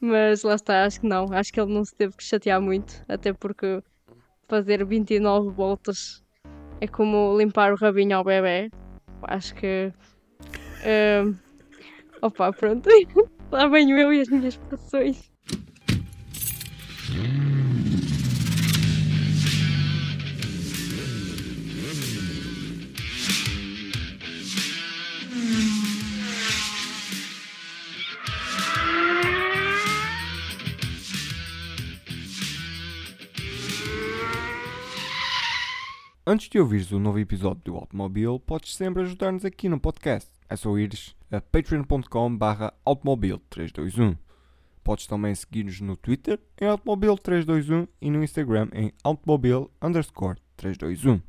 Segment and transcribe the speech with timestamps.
[0.00, 1.32] Mas lá está, acho que não.
[1.32, 3.82] Acho que ele não se teve que chatear muito, até porque
[4.48, 6.24] fazer 29 voltas
[6.80, 8.70] é como limpar o rabinho ao bebê.
[9.22, 9.92] Acho que.
[10.80, 11.36] Uh,
[12.22, 12.88] opa, pronto.
[13.52, 15.30] Lá venho eu e as minhas expressões.
[36.32, 40.30] Antes de ouvires o novo episódio do Automobile, podes sempre ajudar-nos aqui no podcast.
[40.48, 44.16] É só ires a patreon.com barra automobile321.
[44.84, 51.20] Podes também seguir-nos no Twitter em automobile321 e no Instagram em automobile underscore 321.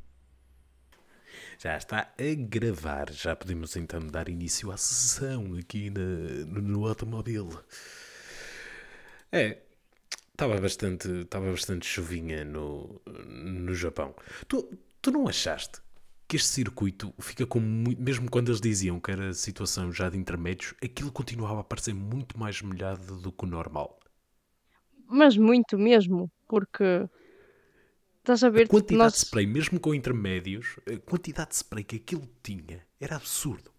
[1.58, 7.50] Já está a gravar, já podemos então dar início à sessão aqui no, automóvel.
[9.32, 9.58] É,
[10.30, 14.14] estava bastante, bastante chuvinha no, no Japão.
[14.46, 15.82] Tu, Tu não achaste
[16.28, 18.00] que este circuito fica com muito.
[18.00, 22.38] Mesmo quando eles diziam que era situação já de intermédios, aquilo continuava a parecer muito
[22.38, 23.98] mais molhado do que o normal.
[25.08, 27.06] Mas muito mesmo, porque.
[28.20, 28.66] Estás a ver?
[28.66, 29.12] A quantidade nós...
[29.14, 33.72] de spray, mesmo com intermédios, a quantidade de spray que aquilo tinha era absurdo.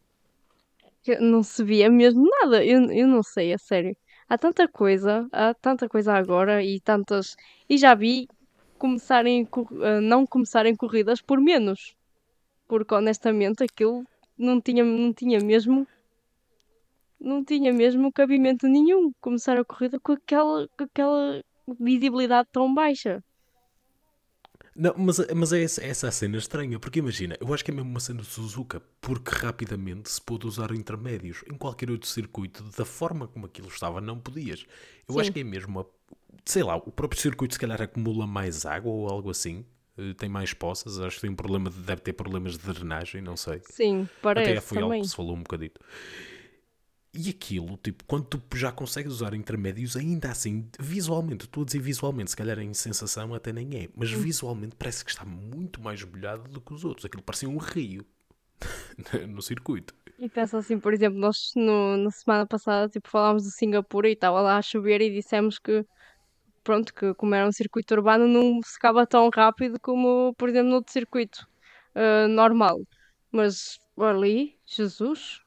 [1.21, 2.63] Não se via mesmo nada.
[2.63, 3.95] Eu, eu não sei, a sério.
[4.27, 7.35] Há tanta coisa, há tanta coisa agora e tantas.
[7.69, 8.27] E já vi
[8.83, 9.47] começarem,
[10.01, 11.95] não começarem corridas por menos.
[12.67, 14.03] Porque honestamente aquilo
[14.37, 15.87] não tinha, não tinha mesmo
[17.17, 21.41] não tinha mesmo cabimento nenhum começar a corrida com aquela, com aquela
[21.79, 23.23] visibilidade tão baixa.
[24.75, 27.73] Não, mas, mas é essa, essa a cena estranha, porque imagina, eu acho que é
[27.73, 31.41] mesmo uma cena de Suzuka, porque rapidamente se pôde usar intermédios.
[31.49, 34.65] Em qualquer outro circuito, da forma como aquilo estava, não podias.
[35.07, 35.21] Eu Sim.
[35.21, 35.85] acho que é mesmo a
[36.45, 39.65] sei lá, o próprio circuito se calhar acumula mais água ou algo assim.
[39.97, 43.21] Eh, tem mais poças, acho que tem um problema, de, deve ter problemas de drenagem,
[43.21, 43.61] não sei.
[43.69, 44.91] Sim, parece Até foi também.
[44.91, 45.79] algo que se falou um bocadito.
[47.15, 51.79] E aquilo, tipo, quando tu já consegues usar intermédios, ainda assim, visualmente, estou a dizer
[51.79, 54.17] visualmente, se calhar em sensação até nem é, mas hum.
[54.17, 57.05] visualmente parece que está muito mais molhado do que os outros.
[57.05, 58.03] Aquilo parecia um rio
[59.29, 59.93] no circuito.
[60.17, 64.13] E pensa assim, por exemplo, nós no, na semana passada tipo, falámos de Singapura e
[64.13, 65.85] estava lá a chover e dissemos que
[66.63, 70.75] pronto, que como era um circuito urbano não secava tão rápido como, por exemplo, no
[70.75, 71.47] outro circuito
[71.95, 72.81] uh, normal.
[73.31, 75.41] Mas ali, Jesus,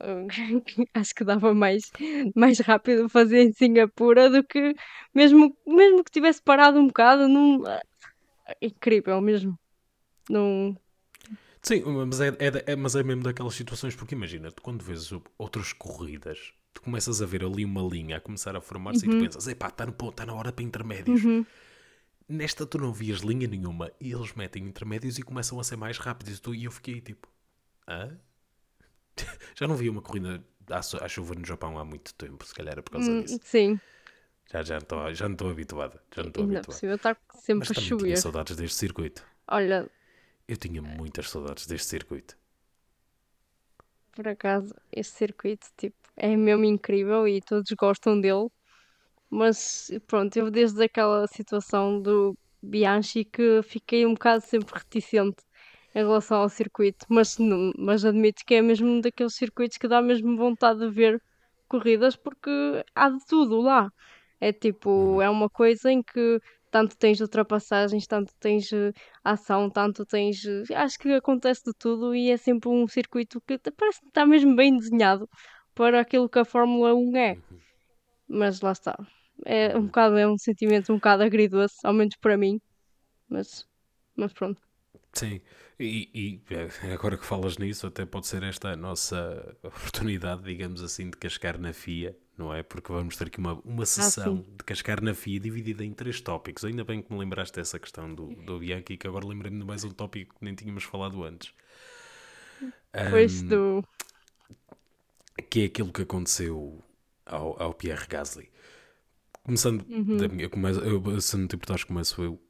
[0.00, 0.26] uh,
[0.94, 1.90] acho que dava mais,
[2.34, 4.74] mais rápido fazer em Singapura do que
[5.14, 7.80] mesmo, mesmo que tivesse parado um bocado, não, uh,
[8.60, 9.58] incrível mesmo.
[10.30, 10.76] Não,
[11.62, 15.72] Sim, mas é, é, é, mas é mesmo daquelas situações, porque imagina, quando vês outras
[15.72, 19.12] corridas tu começas a ver ali uma linha a começar a formar-se uhum.
[19.12, 19.26] e tu uhum.
[19.26, 21.24] pensas, epá, está no ponto, está na hora para intermédios.
[21.24, 21.44] Uhum.
[22.28, 25.98] Nesta tu não vias linha nenhuma e eles metem intermédios e começam a ser mais
[25.98, 26.40] rápidos.
[26.54, 27.28] E eu fiquei tipo,
[27.86, 28.16] hã?
[29.54, 32.82] Já não vi uma corrida à, chuva no Japão há muito tempo, se calhar é
[32.82, 33.40] por causa hum, disso.
[33.42, 33.78] Sim.
[34.50, 36.02] Já, já, estou, já não estou habituada.
[36.14, 36.66] Já não estou habituada.
[36.66, 38.04] Possível estar sempre Mas a chover.
[38.04, 39.24] tinha saudades deste circuito.
[39.48, 39.88] Olha.
[40.46, 42.36] Eu tinha muitas saudades deste circuito.
[44.14, 48.48] Por acaso, este circuito, tipo, é mesmo incrível e todos gostam dele.
[49.30, 55.42] Mas pronto, eu desde aquela situação do Bianchi que fiquei um bocado sempre reticente
[55.94, 60.00] em relação ao circuito, mas, não, mas admito que é mesmo daqueles circuitos que dá
[60.02, 61.22] mesmo vontade de ver
[61.68, 62.50] corridas porque
[62.94, 63.90] há de tudo lá.
[64.40, 65.22] É tipo, uhum.
[65.22, 66.40] é uma coisa em que
[66.72, 70.42] tanto tens ultrapassagens, tanto tens uh, ação, tanto tens.
[70.42, 74.24] Uh, acho que acontece de tudo e é sempre um circuito que parece que está
[74.24, 75.28] mesmo bem desenhado
[75.74, 77.32] para aquilo que a Fórmula 1 é.
[77.34, 77.58] Uhum.
[78.26, 78.96] Mas lá está.
[79.44, 79.86] É um uhum.
[79.86, 82.58] bocado, é um sentimento um bocado agridoce, ao menos para mim.
[83.28, 83.66] Mas,
[84.16, 84.60] mas pronto.
[85.12, 85.42] Sim,
[85.78, 90.82] e, e, é, agora que falas nisso, até pode ser esta a nossa oportunidade, digamos
[90.82, 92.62] assim, de cascar na FIA, não é?
[92.62, 95.92] Porque vamos ter aqui uma, uma ah, sessão ah, de cascar na FIA dividida em
[95.92, 96.64] três tópicos.
[96.64, 99.84] Ainda bem que me lembraste dessa questão do, do Bianchi, que agora lembrei-me de mais
[99.84, 101.52] um tópico que nem tínhamos falado antes.
[103.10, 103.84] Pois um, do
[105.50, 106.82] que é aquilo que aconteceu
[107.26, 108.50] ao, ao Pierre Gasly.
[109.42, 110.16] Começando uhum.
[110.16, 112.40] da minha, começo, eu, se não te importares, começo eu.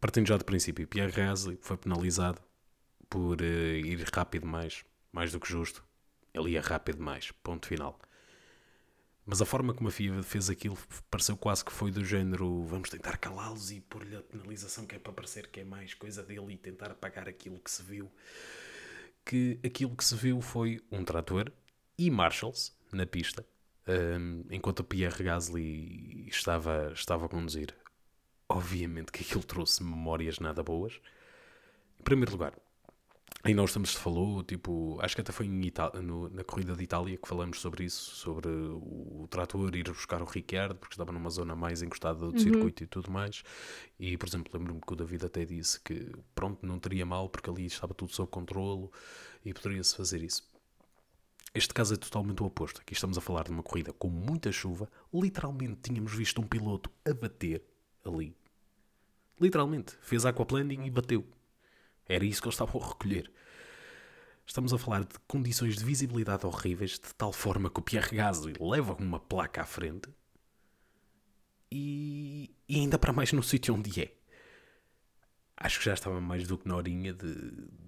[0.00, 2.40] Partindo já do princípio, Pierre Gasly foi penalizado
[3.08, 5.84] por uh, ir rápido mais, mais do que justo.
[6.34, 7.98] Ele ia rápido mais, ponto final.
[9.24, 10.76] Mas a forma como a FIA fez aquilo
[11.08, 14.98] pareceu quase que foi do género vamos tentar calá-los e pôr-lhe a penalização que é
[14.98, 18.10] para parecer que é mais coisa dele e tentar apagar aquilo que se viu.
[19.24, 21.52] Que aquilo que se viu foi um trator
[21.96, 23.46] e Marshalls na pista
[23.86, 27.74] um, enquanto o Pierre Gasly estava, estava a conduzir.
[28.48, 31.00] Obviamente que aquilo trouxe memórias nada boas.
[31.98, 32.54] Em primeiro lugar,
[33.44, 37.26] Aí nós estamos falou, tipo, acho que até foi no, na corrida de Itália que
[37.26, 41.56] falamos sobre isso, sobre o, o trator ir buscar o Ricciardo, porque estava numa zona
[41.56, 42.38] mais encostada do uhum.
[42.38, 43.42] circuito e tudo mais.
[43.98, 47.50] E, por exemplo, lembro-me que o David até disse que, pronto, não teria mal, porque
[47.50, 48.88] ali estava tudo sob controle
[49.44, 50.48] e poderia-se fazer isso.
[51.54, 52.80] Este caso é totalmente o oposto.
[52.80, 54.88] Aqui estamos a falar de uma corrida com muita chuva.
[55.12, 57.62] Literalmente tínhamos visto um piloto a bater
[58.04, 58.34] ali.
[59.40, 59.96] Literalmente.
[60.00, 61.26] Fez aquaplaning e bateu.
[62.12, 63.30] Era isso que eles estavam a recolher.
[64.46, 68.52] Estamos a falar de condições de visibilidade horríveis, de tal forma que o Pierre Gasly
[68.60, 70.10] leva uma placa à frente
[71.70, 74.12] e, e ainda para mais no sítio onde é.
[75.56, 77.34] Acho que já estava mais do que na horinha de,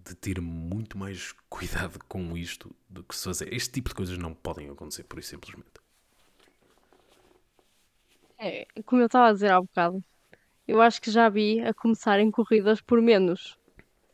[0.04, 3.52] de ter muito mais cuidado com isto do que se fazer.
[3.52, 5.84] Este tipo de coisas não podem acontecer, por isso simplesmente.
[8.38, 10.02] É, como eu estava a dizer há bocado,
[10.66, 13.58] eu acho que já vi a começarem corridas por menos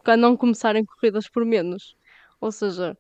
[0.05, 1.97] a não começarem corridas por menos.
[2.41, 2.97] Ou seja,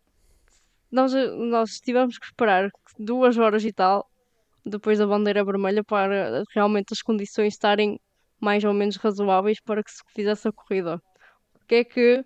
[0.90, 4.08] nós, nós tivemos que esperar duas horas e tal
[4.64, 7.98] depois da bandeira vermelha para realmente as condições estarem
[8.40, 11.00] mais ou menos razoáveis para que se fizesse a corrida.
[11.52, 12.24] Porque é que,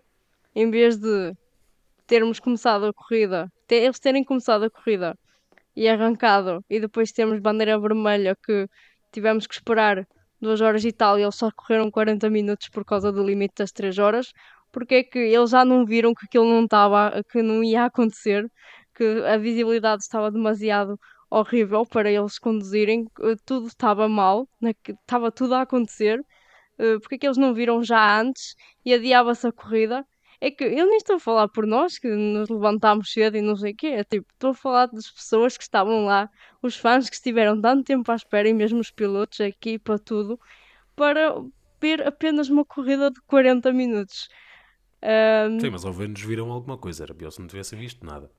[0.55, 1.33] em vez de
[2.07, 5.17] termos começado a corrida, eles terem começado a corrida
[5.77, 8.69] e arrancado, e depois termos bandeira vermelha que
[9.13, 10.07] tivemos que esperar
[10.41, 13.73] duas horas e tal, e eles só correram 40 minutos por causa do limite das
[13.73, 14.33] 3 horas,
[14.75, 18.51] porque é que eles já não viram que aquilo não estava, que não ia acontecer,
[18.95, 20.99] que a visibilidade estava demasiado
[21.31, 23.07] horrível para eles conduzirem,
[23.47, 24.49] tudo estava mal,
[24.89, 26.21] estava tudo a acontecer,
[26.79, 28.55] eh, porque é que eles não viram já antes
[28.85, 30.05] e adiava-se a corrida?
[30.41, 33.57] É que eu nem estou a falar por nós, que nos levantámos cedo e não
[33.57, 36.29] sei o quê, é tipo, estou a falar das pessoas que estavam lá,
[36.63, 40.39] os fãs que estiveram tanto tempo à espera, e mesmo os pilotos, a equipa, tudo,
[40.97, 41.35] para
[41.81, 44.29] ver apenas uma corrida de 40 minutos.
[45.05, 45.61] Um...
[45.61, 47.05] Sim, mas ao menos viram alguma coisa.
[47.05, 48.31] Era pior se não tivessem visto nada.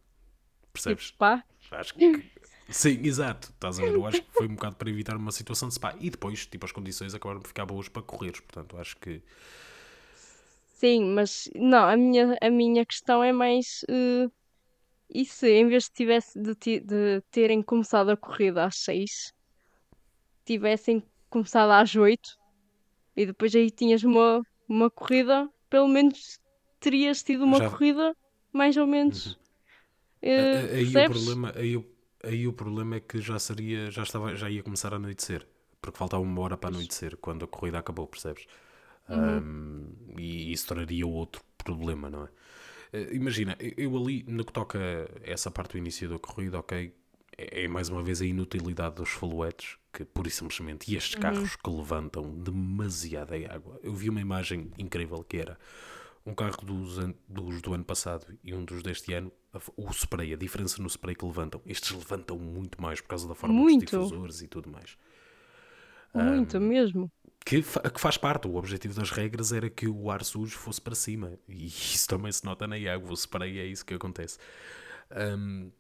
[0.74, 1.06] Percebes?
[1.08, 1.44] Tipo, pá.
[1.72, 2.32] Acho que.
[2.68, 3.52] Sim, exato.
[3.52, 3.94] Estás a ver?
[3.94, 5.96] Eu acho que foi um bocado para evitar uma situação de spa.
[6.00, 8.40] E depois, tipo, as condições acabaram por ficar boas para correres.
[8.40, 9.22] Portanto, acho que.
[10.66, 13.86] Sim, mas não, a minha, a minha questão é mais.
[13.90, 14.32] Uh,
[15.10, 19.32] e se em vez de, tivesse de, de terem começado a corrida às 6,
[20.44, 22.20] tivessem começado às 8
[23.16, 26.40] e depois aí tinhas uma, uma corrida, pelo menos
[26.86, 27.70] terias tido uma Já...
[27.70, 28.16] corrida
[28.54, 29.26] mais ou menos.
[29.26, 29.34] Uhum.
[30.24, 31.86] Uh, aí, o problema, aí,
[32.24, 35.46] aí o problema é que já seria, já estava, já ia começar a anoitecer,
[35.82, 38.46] porque faltava uma hora para anoitecer quando a corrida acabou, percebes?
[39.10, 39.38] Uhum.
[40.16, 42.30] Um, e isso traria outro problema, não é?
[42.98, 44.80] Uh, imagina, eu ali no que toca
[45.24, 46.94] essa parte do início da corrida, ok,
[47.38, 51.16] é, é mais uma vez a inutilidade dos faluetes, que pura e simplesmente, e estes
[51.16, 51.22] uhum.
[51.22, 53.80] carros que levantam demasiada água.
[53.84, 55.58] Eu vi uma imagem incrível que era
[56.26, 59.32] um carro dos, dos, do ano passado e um dos deste ano,
[59.78, 61.62] o spray, a diferença no spray que levantam.
[61.66, 63.82] Estes levantam muito mais por causa da forma muito.
[63.82, 64.98] dos difusores e tudo mais.
[66.14, 67.12] Muito um, mesmo.
[67.46, 68.48] Que, que, faz parte.
[68.48, 71.38] O objetivo das regras era que o ar sujo fosse para cima.
[71.48, 73.12] E isso também se nota na água.
[73.12, 74.40] O spray é isso que acontece.
[75.38, 75.72] Um,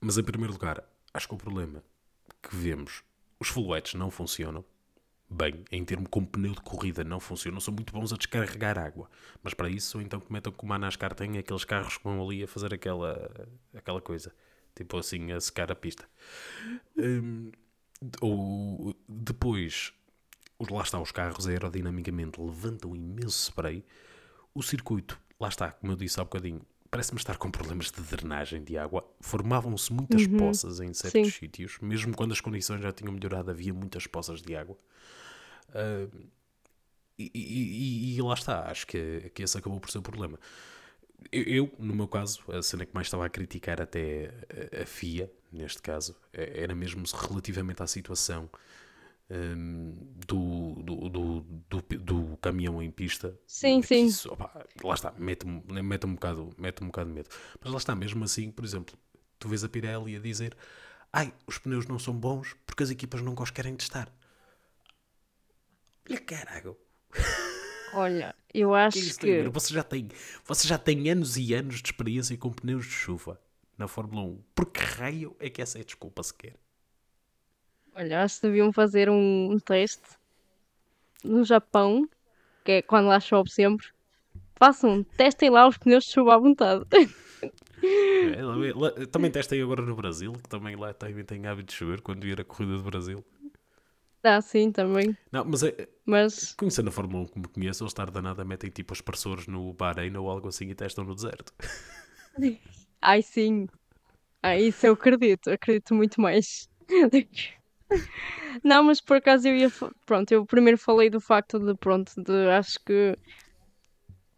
[0.00, 0.84] mas em primeiro lugar,
[1.14, 1.82] acho que o problema
[2.42, 3.02] que vemos,
[3.40, 4.64] os fullwets não funcionam
[5.30, 9.10] bem, em termos com pneu de corrida, não funcionam, são muito bons a descarregar água.
[9.42, 12.48] Mas para isso, então cometam como a NASCAR tem aqueles carros que vão ali a
[12.48, 14.34] fazer aquela, aquela coisa,
[14.74, 16.08] tipo assim, a secar a pista.
[16.96, 17.52] Um,
[18.20, 19.92] ou depois,
[20.70, 23.84] lá está, os carros aerodinamicamente levantam imenso spray.
[24.54, 28.62] O circuito, lá está, como eu disse há bocadinho, parece-me estar com problemas de drenagem
[28.62, 29.06] de água.
[29.20, 30.38] Formavam-se muitas uhum.
[30.38, 31.40] poças em certos Sim.
[31.40, 34.76] sítios, mesmo quando as condições já tinham melhorado, havia muitas poças de água.
[35.70, 36.28] Uh,
[37.18, 40.38] e, e, e, lá está, acho que, que esse acabou por ser o problema.
[41.32, 44.32] Eu, eu, no meu caso, a cena que mais estava a criticar até
[44.78, 48.48] a, a FIA, neste caso, é, era mesmo relativamente à situação
[49.30, 49.94] um,
[50.26, 53.38] do, do, do, do, do, caminhão em pista.
[53.46, 54.06] Sim, sim.
[54.06, 57.28] Isso, opa, lá está, mete-me mete um, bocado, mete um bocado de medo.
[57.60, 58.96] Mas lá está, mesmo assim, por exemplo,
[59.38, 60.56] tu vês a Pirelli a dizer
[61.12, 64.12] ai, os pneus não são bons porque as equipas não os querem testar.
[66.08, 66.76] Olha, caralho.
[67.92, 69.48] Olha, eu acho que, que...
[69.48, 70.08] Você já, tem,
[70.44, 73.40] você já tem anos e anos de experiência com pneus de chuva
[73.76, 74.42] na Fórmula 1.
[74.54, 76.56] Por que raio é que essa é a desculpa sequer?
[77.98, 80.08] Olha, acho que deviam fazer um, um teste
[81.24, 82.08] no Japão,
[82.64, 83.86] que é quando lá chove sempre.
[84.58, 86.84] Façam, testem lá os pneus de chuva à vontade.
[87.82, 91.74] É, lá- lá- também testei agora no Brasil, que também lá também tem hábito de
[91.74, 93.24] chover quando ir a corrida do Brasil.
[94.22, 95.16] Ah, sim, também.
[95.30, 98.92] Não, mas é, Mas, conhecendo a Fórmula 1 como conheço, eles estar danada metem tipo
[98.92, 101.52] aspersores no Bahrein ou algo assim e testam no deserto.
[103.00, 103.66] ai sim.
[104.42, 105.50] Ah, isso eu acredito.
[105.50, 106.68] Acredito muito mais.
[108.62, 109.68] Não, mas por acaso eu ia.
[110.06, 113.16] Pronto, eu primeiro falei do facto de, pronto, de acho que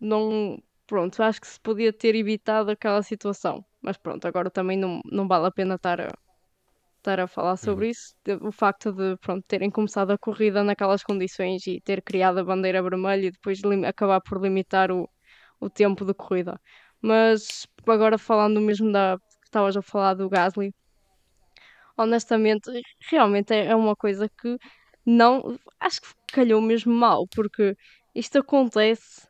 [0.01, 0.59] não.
[0.87, 3.65] Pronto, acho que se podia ter evitado aquela situação.
[3.81, 6.09] Mas pronto, agora também não, não vale a pena estar a,
[6.99, 7.91] estar a falar sobre Uhum.
[7.93, 8.15] isso.
[8.43, 12.83] O facto de, pronto, terem começado a corrida naquelas condições e ter criado a bandeira
[12.83, 15.09] vermelha e depois acabar por limitar o,
[15.61, 16.61] o tempo de corrida.
[17.03, 19.19] Mas agora falando mesmo da.
[19.19, 20.75] que Estavas a falar do Gasly
[22.03, 22.71] honestamente,
[23.11, 24.57] realmente é é uma coisa que
[25.07, 27.77] não, acho que calhou mesmo mal, porque
[28.15, 29.29] isto acontece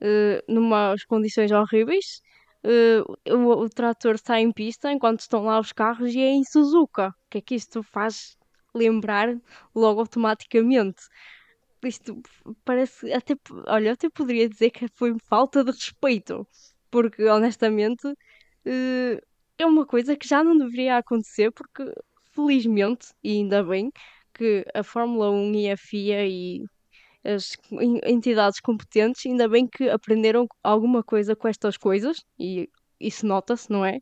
[0.00, 2.20] eh, numas condições horríveis.
[2.64, 6.44] eh, o, o trator está em pista enquanto estão lá os carros e é em
[6.44, 7.08] Suzuka.
[7.10, 8.36] O que é que isto faz
[8.74, 9.28] lembrar
[9.74, 11.02] logo automaticamente?
[11.84, 12.20] Isto
[12.64, 13.34] parece até,
[13.66, 16.46] olha, até poderia dizer que foi falta de respeito,
[16.90, 18.06] porque honestamente
[18.66, 19.20] eh,
[19.58, 21.84] é uma coisa que já não deveria acontecer, porque
[22.46, 23.90] felizmente, e ainda bem,
[24.34, 26.64] que a Fórmula 1 e a FIA e
[27.24, 32.68] as en- entidades competentes, ainda bem que aprenderam alguma coisa com estas coisas, e
[33.00, 33.98] isso nota-se, não é?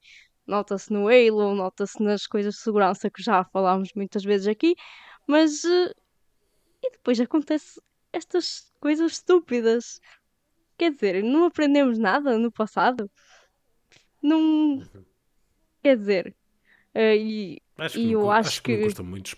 [0.47, 4.75] Nota-se no Halo, nota-se nas coisas de segurança que já falámos muitas vezes aqui,
[5.27, 5.93] mas eh,
[6.83, 7.81] e depois acontece
[8.13, 10.01] estas coisas estúpidas.
[10.79, 13.11] Quer dizer, não aprendemos nada no passado.
[14.23, 14.81] Não.
[15.83, 16.37] Quer dizer,
[16.95, 18.83] eh, e, Acho que, e não, eu acho acho que não que.
[18.83, 19.37] custa muito.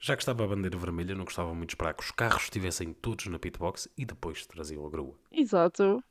[0.00, 2.92] Já que estava a bandeira vermelha, não gostava muito de esperar que os carros estivessem
[2.92, 5.14] todos na pitbox e depois traziam a grua.
[5.32, 6.04] Exato,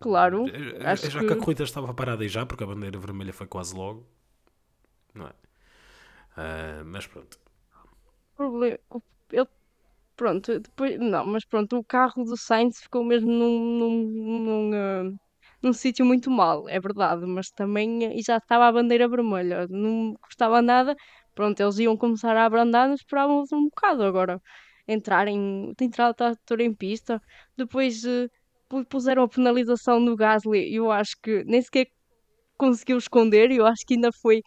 [0.00, 0.44] claro.
[0.46, 1.42] eh, Acho já que a que.
[1.42, 4.06] corrida estava parada e já, porque a bandeira vermelha foi quase logo,
[5.14, 5.32] não é?
[6.36, 7.38] Ah, mas pronto.
[8.36, 8.78] Problema,
[9.30, 9.46] eu,
[10.16, 10.98] pronto, depois.
[11.00, 15.12] Não, mas pronto, o carro do Sainz ficou mesmo num, num, num, ah,
[15.62, 18.04] num sítio muito mal, é verdade, mas também.
[18.06, 20.94] eh, E já estava a bandeira vermelha, não custava nada.
[21.34, 24.40] Pronto, eles iam começar a abrandar, mas esperávamos um bocado agora.
[24.88, 27.20] Entrarem, entrar o trator em pista,
[27.56, 28.02] depois
[28.68, 31.86] pu- puseram a penalização no Gasly, e eu acho que nem sequer
[32.58, 34.42] conseguiu esconder, e eu acho que ainda foi,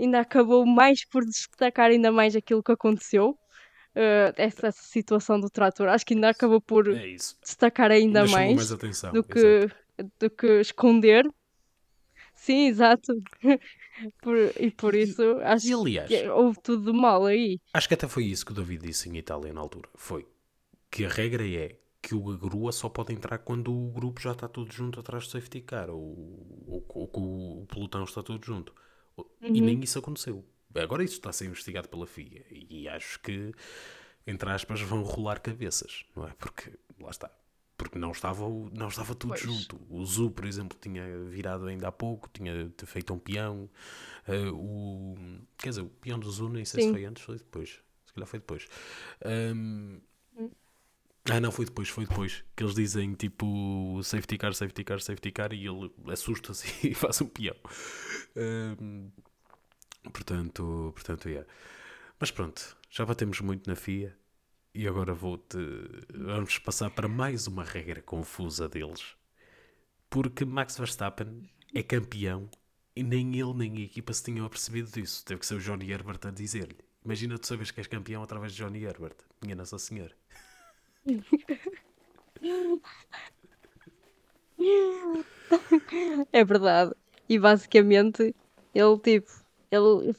[0.00, 3.38] ainda acabou mais por destacar ainda mais aquilo que aconteceu,
[3.94, 7.06] eh, essa, essa situação do trator, acho que ainda acabou por É
[7.42, 9.12] destacar ainda mais mais atenção.
[9.12, 9.68] do que,
[10.18, 11.24] do que esconder.
[12.34, 13.12] Sim, exato.
[14.20, 17.58] Por- e por E- isso acho E aliás, que houve tudo de mal aí.
[17.72, 19.88] acho que até foi isso que o David disse em Itália na altura.
[19.94, 20.26] Foi
[20.90, 24.32] que a regra é que o a grua só pode entrar quando o grupo já
[24.32, 26.00] está todo junto atrás do safety car ou,
[26.66, 28.74] ou, ou que o, pelotão está todo junto.
[29.52, 29.66] E Uhum.
[29.66, 30.44] nem isso aconteceu.
[30.74, 33.52] Agora isso está a ser investigado pela FIA e acho que,
[34.26, 36.32] entre aspas, vão rolar cabeças, não é?
[36.38, 37.30] Porque, lá está,
[37.76, 39.40] porque não estava, não estava tudo Pois.
[39.40, 39.80] junto.
[39.90, 43.68] O Zu, por exemplo, tinha virado ainda há pouco, tinha feito um peão.
[44.26, 45.14] eh, o,
[45.58, 46.92] quer dizer, o peão do Zu, nem sei se Sim.
[46.92, 47.80] foi antes, foi depois.
[48.06, 48.66] Se calhar foi depois.
[49.24, 49.98] Ahm,
[51.28, 52.44] ah, não, foi depois, foi depois.
[52.54, 57.20] Que eles dizem tipo safety car, safety car, safety car e ele assusta-se e faz
[57.20, 57.56] um peão.
[58.36, 59.08] Ahm,
[60.12, 61.48] portanto, portanto, yeah.
[62.18, 64.16] Mas pronto, já batemos muito na FIA
[64.76, 65.56] e agora vou-te.
[66.14, 69.16] Vamos passar para mais uma regra confusa deles.
[70.10, 72.50] Porque Max Verstappen é campeão
[72.94, 75.24] e nem ele nem a equipa se tinham apercebido disso.
[75.24, 76.76] Teve que ser o Johnny Herbert a dizer-lhe.
[77.02, 79.16] Imagina tu sabes que és campeão através de Johnny Herbert.
[79.42, 80.14] Minha Nossa Senhora.
[86.32, 86.94] É verdade.
[87.28, 88.34] E basicamente,
[88.74, 89.30] ele tipo,
[89.70, 90.14] ele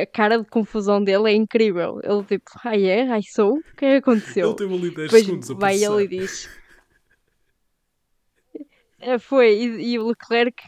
[0.00, 2.00] a cara de confusão dele é incrível.
[2.02, 4.48] Ele tipo, ai é, ai sou, o que é que aconteceu?
[4.48, 6.02] Ele teve ali 10 Depois segundos a vai ele processar.
[6.02, 6.48] e diz.
[9.00, 10.62] "É, Foi, e, e o Leclerc.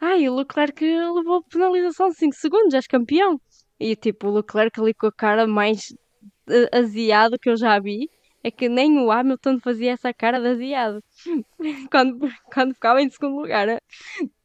[0.00, 3.40] Ai, o Leclerc levou penalização de 5 segundos, és campeão.
[3.78, 5.94] E tipo, o Leclerc ali com a cara mais
[6.48, 8.10] eh, aziado que eu já vi.
[8.44, 11.02] É que nem o Hamilton fazia essa cara de aziado
[11.90, 13.68] quando, quando ficava em segundo lugar.
[13.68, 13.80] eh.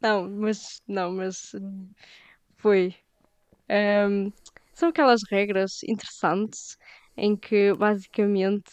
[0.01, 1.87] Não, mas não, mas hum,
[2.57, 2.95] foi.
[3.71, 4.31] Ahm,
[4.73, 6.77] são aquelas regras interessantes
[7.17, 8.71] em que basicamente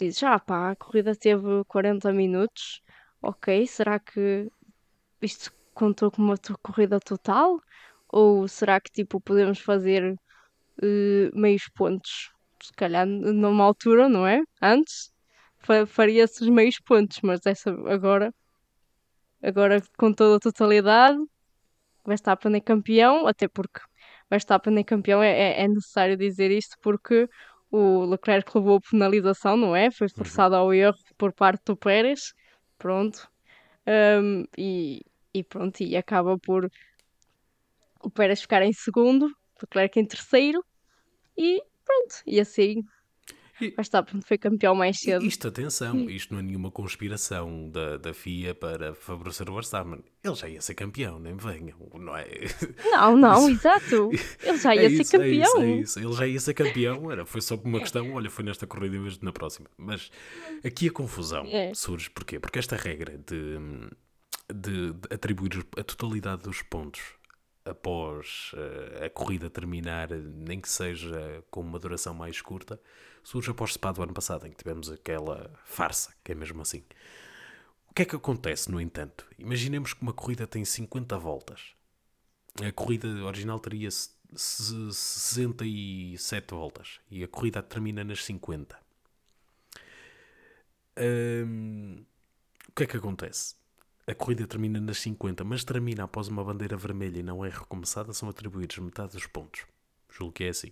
[0.00, 2.82] dizes, ah pá, a corrida teve 40 minutos,
[3.22, 4.48] ok, será que
[5.22, 7.60] isto contou como uma corrida total?
[8.10, 10.16] Ou será que tipo podemos fazer
[10.82, 12.30] eh, meios pontos?
[12.62, 14.42] Se calhar numa altura, não é?
[14.62, 15.12] Antes
[15.60, 18.32] fa- faria-se os meios pontos, mas essa agora
[19.42, 21.18] agora com toda a totalidade,
[22.06, 23.80] Verstappen é campeão, até porque
[24.30, 27.28] Verstappen é campeão, é, é, necessário dizer isto porque
[27.70, 29.90] o Leclerc levou penalização, não é?
[29.90, 32.32] Foi forçado ao erro por parte do Pérez,
[32.78, 33.28] pronto.
[33.86, 36.70] Um, e, e pronto, e acaba por
[38.02, 39.30] o Pérez ficar em segundo,
[39.60, 40.64] Leclerc em terceiro,
[41.36, 42.82] e pronto, e assim
[43.60, 45.24] Verstappen foi campeão mais cedo.
[45.24, 50.02] Isto, atenção, isto não é nenhuma conspiração da, da FIA para favorecer o Verstappen.
[50.22, 52.26] Ele já ia ser campeão, nem venham, não é?
[52.84, 54.10] Não, não, exato.
[54.42, 55.42] Ele já ia É ser isso, é campeão.
[55.42, 55.98] isso, é isso.
[56.00, 58.96] Ele já ia ser campeão, era, foi só por uma questão, olha, foi nesta corrida
[58.96, 59.68] em vez de na próxima.
[59.76, 60.10] Mas
[60.64, 61.72] aqui a confusão É.
[61.74, 62.38] surge porquê?
[62.40, 63.58] Porque esta regra de,
[64.52, 67.00] de, de atribuir a totalidade dos pontos
[67.64, 72.80] após eh, a corrida terminar, nem que seja com uma duração mais curta,
[73.28, 76.82] surge após Spa do ano passado, em que tivemos aquela farsa, que é mesmo assim.
[77.90, 79.26] O que é que acontece, no entanto?
[79.38, 81.74] Imaginemos que uma corrida tem 50 voltas.
[82.66, 88.78] A corrida original teria se- se- 67 voltas e a corrida termina nas 50.
[90.96, 92.04] Hum,
[92.68, 93.54] o que é que acontece?
[94.06, 98.12] A corrida termina nas 50, mas termina após uma bandeira vermelha e não é recomeçada,
[98.14, 99.66] são atribuídos metade dos pontos.
[100.10, 100.70] Julgo que é assim.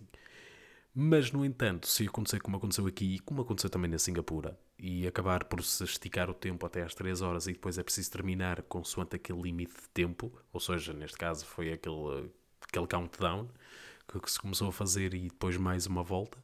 [0.98, 5.06] Mas, no entanto, se acontecer como aconteceu aqui e como aconteceu também na Singapura, e
[5.06, 8.62] acabar por se esticar o tempo até às 3 horas e depois é preciso terminar
[8.62, 12.30] consoante aquele limite de tempo, ou seja, neste caso foi aquele,
[12.62, 13.46] aquele countdown
[14.22, 16.42] que se começou a fazer e depois mais uma volta,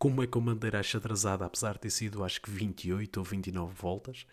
[0.00, 3.24] como é que a bandeira acha atrasada, apesar de ter sido acho que 28 ou
[3.24, 4.26] 29 voltas,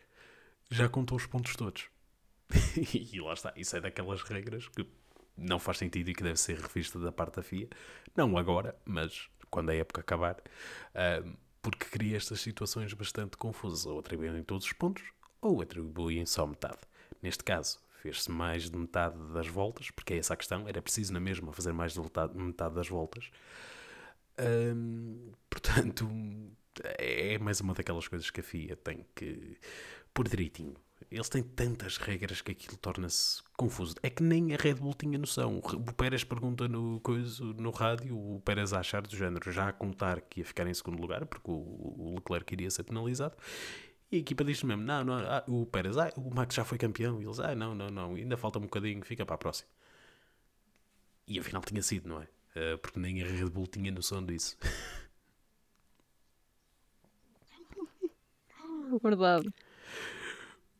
[0.67, 1.89] já contou os pontos todos.
[2.91, 4.83] e lá está, isso é daquelas regras que
[5.37, 7.67] não faz sentido e que deve ser revista da parte da FIA.
[8.15, 10.41] Não agora, mas quando a época acabar,
[10.93, 13.85] ahm, porque cria estas situações bastante confusas.
[13.85, 15.03] Ou atribuem todos os pontos,
[15.41, 16.79] ou atribuem só metade.
[17.21, 21.11] Neste caso, fez-se mais de metade das voltas, porque é essa a questão, era preciso
[21.11, 23.31] na mesma fazer mais de metade, das voltas.
[25.49, 26.07] Portanto,
[26.99, 29.57] é mais uma daquelas coisas que a FIA tem que
[30.13, 30.75] pôr direitinho.
[31.11, 33.95] Eles têm tantas regras que aquilo torna-se confuso.
[34.01, 35.59] É que nem a Red Bull tinha noção.
[35.59, 39.73] O Pérez pergunta no, coisa, no rádio, o Pérez a achar do género, já a
[39.73, 43.35] contar que ia ficar em segundo lugar, porque o, Leclerc iria ser penalizado.
[44.11, 46.77] E a equipa diz mesmo: não, não, ah, o Pérez, ah, o Max já foi
[46.77, 47.21] campeão.
[47.21, 49.69] E eles, ah, não, não, não, ainda falta um bocadinho, fica para a próxima.
[51.27, 52.27] E afinal tinha sido, não é?
[52.55, 54.57] Ah, porque nem a Red Bull tinha noção disso.
[59.03, 59.53] Verdade.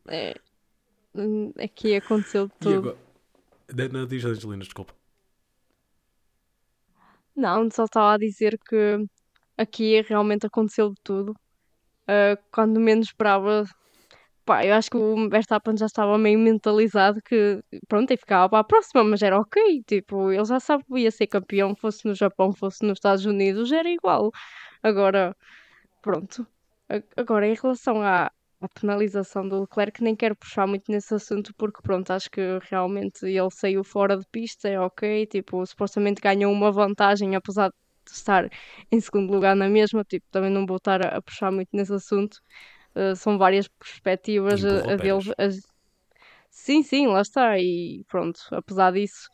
[0.07, 0.35] É,
[1.13, 2.89] hum, aqui aconteceu tudo.
[2.89, 2.97] agora.
[3.91, 4.93] Não, diz Angelina, desculpa.
[7.35, 9.05] Não, só estava a dizer que
[9.57, 11.35] aqui realmente aconteceu de tudo.
[12.07, 13.65] Ah, quando menos esperava,
[14.45, 18.59] pá, eu acho que o Verstappen já estava meio mentalizado que, pronto, e ficava para
[18.59, 19.83] a próxima, mas era ok.
[19.85, 23.71] Tipo, ele já sabe que ia ser campeão, fosse no Japão, fosse nos Estados Unidos,
[23.71, 24.31] era igual.
[24.83, 25.35] Agora,
[26.01, 26.47] pronto.
[27.17, 31.81] Agora, em relação à, à penalização do Leclerc, nem quero puxar muito nesse assunto, porque,
[31.81, 35.25] pronto, acho que realmente ele saiu fora de pista, é ok.
[35.27, 38.49] Tipo, supostamente ganhou uma vantagem, apesar de estar
[38.91, 40.03] em segundo lugar na mesma.
[40.03, 42.37] Tipo, também não vou estar a, a puxar muito nesse assunto.
[42.95, 45.49] Uh, são várias perspectivas a, a a-
[46.49, 47.59] Sim, sim, lá está.
[47.59, 49.27] E pronto, apesar disso,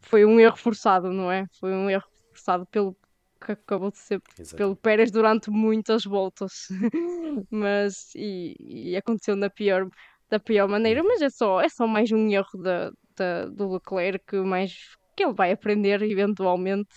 [0.00, 1.46] foi um erro forçado, não é?
[1.60, 2.96] Foi um erro forçado pelo
[3.40, 4.56] que acabou de ser Exato.
[4.56, 6.52] pelo Pérez durante muitas voltas.
[7.50, 8.54] Mas e,
[8.92, 9.88] e aconteceu na pior,
[10.30, 11.08] da pior maneira, Uhum.
[11.08, 14.72] mas é só, é só mais um erro da, da, do Leclerc, mais
[15.16, 16.90] que ele vai aprender eventualmente.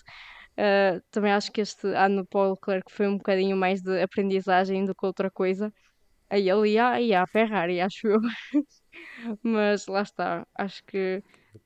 [0.57, 4.85] Uh, também acho que este ano para o Leclerc foi um bocadinho mais de aprendizagem
[4.85, 5.71] do que outra coisa.
[6.29, 8.19] A ele e à, e Ferrari, acho eu.
[9.43, 11.23] Mas lá está, acho que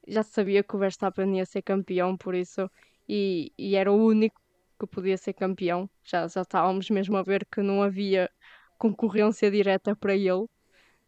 [0.08, 2.70] já sabia que o Verstappen ia ser campeão, por isso,
[3.08, 4.40] e, e era o único
[4.88, 5.90] que podia ser campeão.
[6.04, 8.30] Já, já estávamos mesmo a ver que não havia
[8.78, 10.46] concorrência direta para ele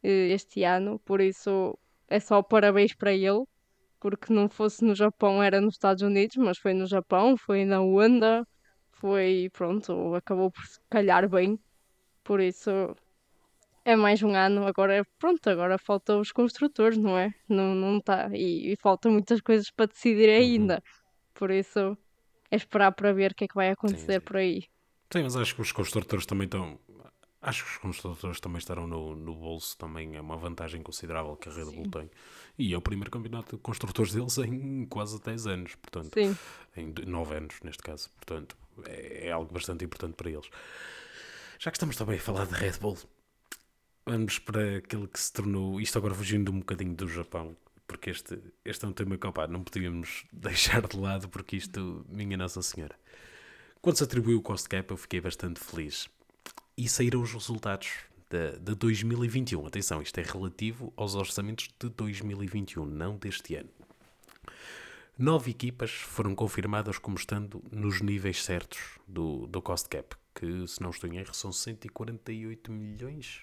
[0.04, 3.44] eh, este ano, por isso é só parabéns para ele,
[4.00, 7.82] porque não fosse no Japão era nos Estados Unidos, mas foi no Japão, foi na
[7.82, 8.46] Honda,
[8.94, 11.60] foi, pronto, acabou por se calhar bem,
[12.24, 12.72] por isso
[13.84, 17.30] é mais um ano, agora pronto, agora falta os construtores, não é?
[17.48, 20.36] Não, não tá, e, e faltam muitas coisas para decidir Uhum.
[20.38, 20.84] ainda,
[21.34, 21.98] por isso
[22.56, 24.26] é esperar para ver o que é que vai acontecer sim.
[24.26, 24.64] por aí.
[25.12, 26.80] Sim, mas acho que os construtores também estão.
[27.42, 31.48] Acho que os construtores também estarão no, no bolso, também é uma vantagem considerável que
[31.48, 32.10] a Red Bull tem.
[32.58, 36.36] E é o primeiro campeonato de construtores deles em quase 10 anos, portanto, Sim,
[36.76, 40.50] em 9 anos neste caso, portanto, é, é algo bastante importante para eles.
[41.60, 42.98] Já que estamos também a falar de Red Bull,
[44.06, 45.80] vamos para aquele que se tornou.
[45.80, 47.56] Isto agora fugindo um bocadinho do Japão,
[47.88, 52.06] porque este, este é um tema que opa, não podíamos deixar de lado, porque isto,
[52.10, 52.96] minha Nossa Senhora.
[53.82, 56.10] Quando se atribuiu o cost cap, eu fiquei bastante feliz.
[56.78, 57.90] E saíram os resultados
[58.30, 59.66] de, de 2021.
[59.66, 63.70] Atenção, isto é relativo aos orçamentos de 2021, não deste ano.
[65.18, 70.82] Nove equipas foram confirmadas como estando nos níveis certos do, do cost cap, que, se
[70.82, 73.42] não estou em erro, são 148 milhões.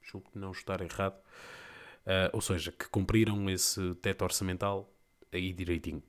[0.00, 1.20] Julgo que não estar errado.
[2.04, 4.92] Uh, ou seja, que cumpriram esse teto orçamental
[5.32, 6.02] aí direitinho.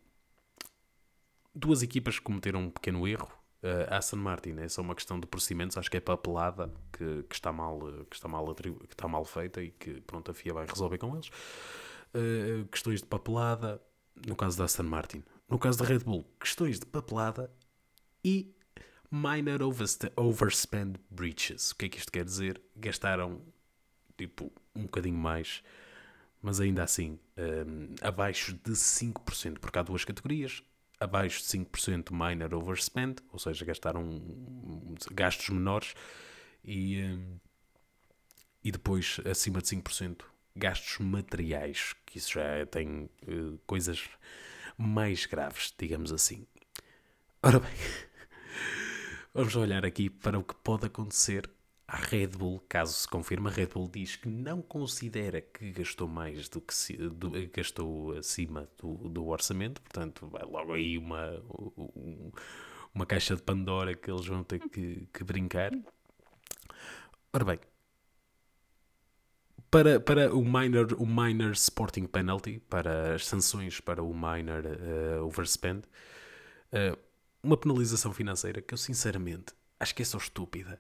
[1.54, 3.32] Duas equipas cometeram um pequeno erro.
[3.62, 7.36] Uh, Aston Martin, é só uma questão de procedimentos, acho que é papelada que, que,
[7.36, 7.80] está, mal,
[8.10, 11.14] que, está, mal que está mal feita e que pronto, a FIA vai resolver com
[11.14, 11.30] eles.
[12.14, 13.82] Uh, questões de papelada,
[14.28, 15.24] no caso da Aston Martin.
[15.50, 17.50] No caso da Red Bull, questões de papelada
[18.26, 18.54] e
[19.12, 19.62] minor
[20.16, 21.72] overspend breaches.
[21.72, 22.60] O que é que isto quer dizer?
[22.76, 23.40] Gastaram
[24.18, 25.64] tipo um bocadinho mais,
[26.44, 30.62] mas ainda assim um, abaixo de 5%, porque há duas categorias.
[31.00, 34.22] Abaixo de 5% minor overspend, ou seja, gastaram
[35.12, 35.96] gastos menores,
[36.64, 37.40] e, um,
[38.62, 44.04] e depois acima de 5% gastos materiais, que isso já tem uh, coisas
[44.78, 46.46] mais graves, digamos assim.
[47.42, 47.72] Ora bem,
[49.34, 51.50] vamos olhar aqui para o que pode acontecer
[51.88, 53.50] à Red Bull, caso se confirme.
[53.50, 58.18] A Red Bull diz que não considera que gastou mais do que se, do, gastou
[58.18, 61.42] acima do, do, orçamento, portanto, vai logo aí uma,
[62.94, 65.72] uma caixa de Pandora que eles vão ter que, que brincar.
[67.34, 67.60] Ora bem,
[69.74, 75.26] para, para o, minor, o minor sporting penalty, para as sanções para o minor uh,
[75.26, 75.84] overspend,
[76.72, 76.98] uh,
[77.42, 80.80] uma penalização financeira que eu sinceramente acho que é só estúpida.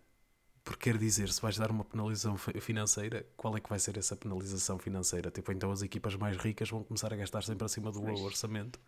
[0.63, 4.15] Porque quer dizer, se vais dar uma penalização financeira, qual é que vai ser essa
[4.15, 5.29] penalização financeira?
[5.29, 8.19] Tipo, então as equipas mais ricas vão começar a gastar sempre acima do Mas...
[8.21, 8.79] orçamento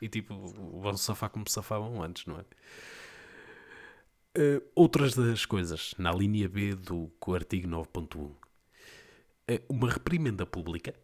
[0.00, 0.34] e tipo,
[0.80, 2.44] vão safar como safavam antes, não é?
[4.38, 8.30] Uh, outras das coisas, na linha B do artigo 9.1,
[9.48, 10.94] é uma reprimenda pública,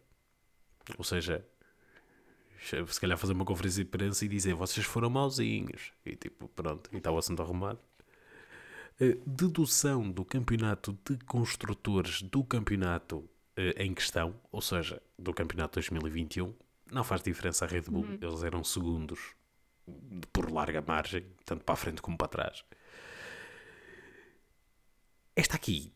[0.95, 1.43] ou seja,
[2.61, 6.89] se calhar fazer uma conferência de imprensa e dizer vocês foram mauzinhos, e tipo, pronto,
[6.93, 7.79] e está o assunto arrumado.
[9.01, 15.75] A dedução do campeonato de construtores do campeonato eh, em questão, ou seja, do campeonato
[15.75, 16.53] 2021,
[16.91, 18.17] não faz diferença a Red Bull, uhum.
[18.21, 19.19] eles eram segundos
[20.31, 22.63] por larga margem, tanto para a frente como para trás.
[25.35, 25.91] Esta aqui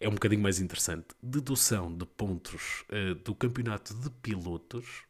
[0.00, 1.08] é um bocadinho mais interessante.
[1.22, 5.04] Dedução de pontos uh, do campeonato de pilotos.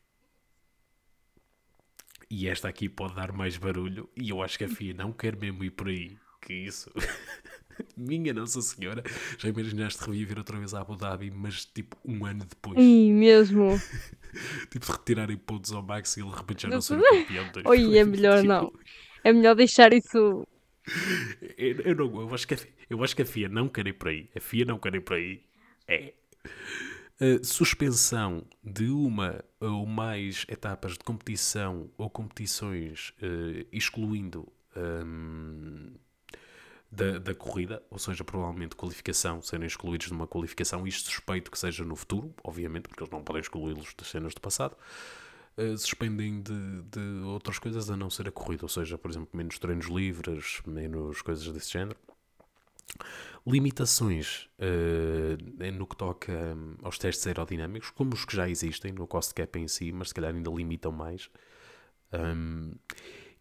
[2.28, 4.08] E esta aqui pode dar mais barulho.
[4.16, 6.18] E eu acho que a FIA não quer mesmo ir por aí.
[6.42, 6.90] Que isso.
[7.96, 9.02] Minha Nossa Senhora.
[9.38, 12.78] Já imaginaste reviver outra vez a Abu Dhabi, mas tipo um ano depois.
[12.78, 13.80] Sim, mesmo.
[14.70, 17.50] tipo retirarem pontos ao Max e ele de repente já não ser campeão.
[17.64, 18.48] Oi, é melhor tipo...
[18.48, 18.72] não.
[19.24, 20.46] É melhor deixar isso
[21.56, 22.58] eu, eu, não, eu, acho que a,
[22.90, 24.28] eu acho que a FIA não quer ir por aí.
[24.34, 25.42] A FIA não quer ir por aí.
[25.86, 26.12] É.
[27.20, 35.92] Uh, suspensão de uma ou mais etapas de competição ou competições, uh, excluindo um,
[36.92, 41.58] da, da, corrida, ou seja, provavelmente qualificação, serem excluídos de uma qualificação, isto suspeito que
[41.58, 44.76] seja no futuro, obviamente, porque eles não podem excluí-los das cenas do passado.
[45.56, 49.30] Uh, suspendem de, de, outras coisas a não ser a corrida, ou seja, por exemplo,
[49.32, 51.98] menos treinos livres, menos coisas desse género.
[53.46, 59.06] Limitações uh, no que toca um, aos testes aerodinâmicos, como os que já existem no
[59.06, 61.30] cost cap em si, mas se calhar ainda limitam mais.
[62.12, 62.72] Um,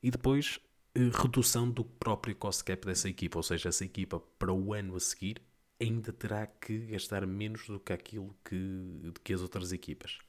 [0.01, 0.59] e depois,
[0.95, 4.99] redução do próprio cost cap dessa equipa, ou seja, essa equipa para o ano a
[4.99, 5.41] seguir
[5.79, 10.19] ainda terá que gastar menos do que aquilo que, que as outras equipas.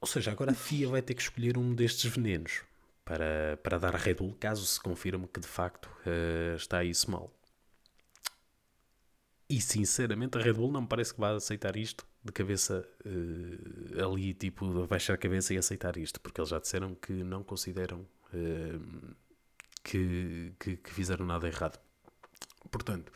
[0.00, 2.62] Ou seja, agora a FIA vai ter que escolher um destes venenos
[3.04, 7.10] para, para dar a Red Bull, caso se confirme que de facto uh, está isso
[7.10, 7.32] mal.
[9.48, 14.04] E sinceramente, a Red Bull não me parece que vá aceitar isto de cabeça uh,
[14.04, 18.06] ali, tipo, baixar a cabeça e aceitar isto, porque eles já disseram que não consideram
[18.34, 19.14] uh,
[19.82, 21.78] que, que, que fizeram nada errado.
[22.70, 23.12] Portanto,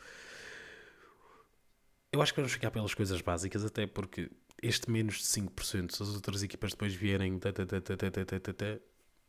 [2.11, 6.03] eu acho que vamos ficar pelas coisas básicas, até porque este menos de 5%, se
[6.03, 7.39] as outras equipas depois vierem,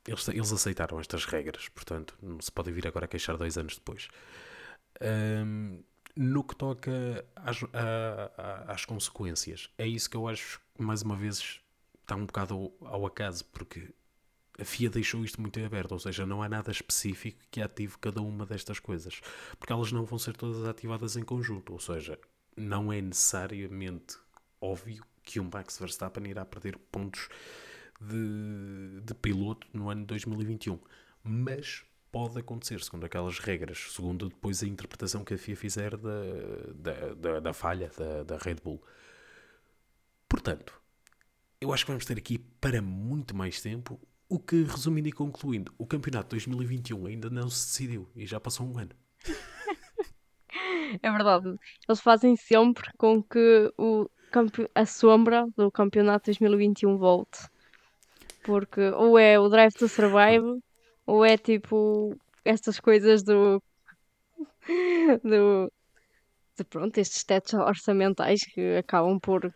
[0.07, 3.77] eles, eles aceitaram estas regras, portanto, não se pode vir agora a queixar dois anos
[3.77, 4.09] depois.
[5.01, 5.83] Um,
[6.17, 7.59] no que toca às,
[8.67, 11.61] às consequências, é isso que eu acho mais uma vez,
[12.01, 13.95] está um bocado ao, ao acaso, porque
[14.61, 18.21] a FIA deixou isto muito aberto, ou seja, não há nada específico que ative cada
[18.21, 19.21] uma destas coisas,
[19.59, 22.19] porque elas não vão ser todas ativadas em conjunto, ou seja,
[22.57, 24.19] não é necessariamente
[24.61, 27.29] óbvio que o Max Verstappen irá perder pontos
[28.01, 30.79] de, de piloto no ano 2021.
[31.23, 36.23] Mas pode acontecer, segundo aquelas regras, segundo depois a interpretação que a FIA fizer da,
[36.75, 38.83] da, da, da falha da, da Red Bull.
[40.29, 40.81] Portanto,
[41.61, 44.01] eu acho que vamos ter aqui para muito mais tempo.
[44.31, 48.65] O que, resumindo e concluindo, o campeonato 2021 ainda não se decidiu e já passou
[48.67, 48.93] um ano.
[51.03, 51.57] É verdade.
[51.89, 54.11] Eles fazem sempre com que o,
[54.75, 57.47] a sombra do campeonato 2021 volte.
[58.43, 60.61] Porque ou é o Drive to Survive,
[61.07, 63.63] ou é tipo estas coisas do.
[65.23, 65.73] do
[66.57, 69.55] de, pronto, estes tetos orçamentais que acabam por.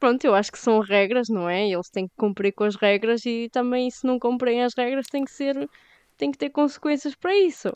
[0.00, 1.68] Pronto, eu acho que são regras, não é?
[1.68, 5.26] Eles têm que cumprir com as regras e também, se não cumprem as regras, tem
[5.26, 5.68] que ser.
[6.16, 7.70] tem que ter consequências para isso.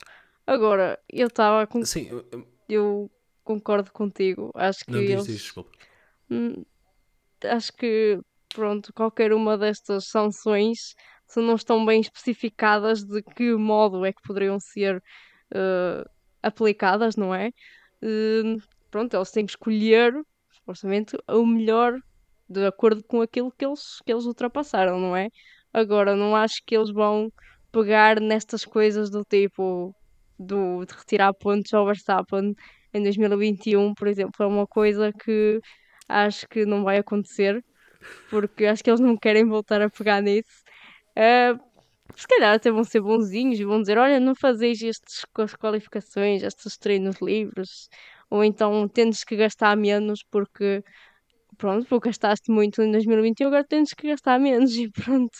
[0.46, 1.84] Agora, eu estava com.
[1.84, 3.10] Sim, eu, eu
[3.44, 4.50] concordo contigo.
[4.54, 5.26] Acho que não, diz, eles.
[5.26, 5.70] diz, desculpa.
[6.30, 6.64] Hum,
[7.44, 10.94] acho que, pronto, qualquer uma destas sanções,
[11.26, 16.10] se não estão bem especificadas de que modo é que poderiam ser uh,
[16.42, 17.50] aplicadas, não é?
[18.02, 20.14] Uh, pronto, eles têm que escolher,
[20.50, 22.00] supostamente, o melhor
[22.48, 25.28] de acordo com aquilo que eles, que eles ultrapassaram, não é?
[25.72, 27.30] Agora, não acho que eles vão
[27.72, 29.94] pegar nestas coisas do tipo
[30.38, 32.54] do, de retirar pontos ao Verstappen
[32.92, 35.60] em 2021, por exemplo, é uma coisa que
[36.08, 37.62] acho que não vai acontecer,
[38.30, 40.62] porque acho que eles não querem voltar a pegar nisso.
[41.16, 41.58] Uh,
[42.14, 45.24] se calhar até vão ser bonzinhos e vão dizer: Olha, não fazeis estes
[45.58, 47.88] qualificações, estes treinos livres,
[48.30, 50.82] ou então tens que gastar menos porque
[51.54, 55.36] pronto, porque gastaste muito em 2021, agora tens que gastar menos e pronto.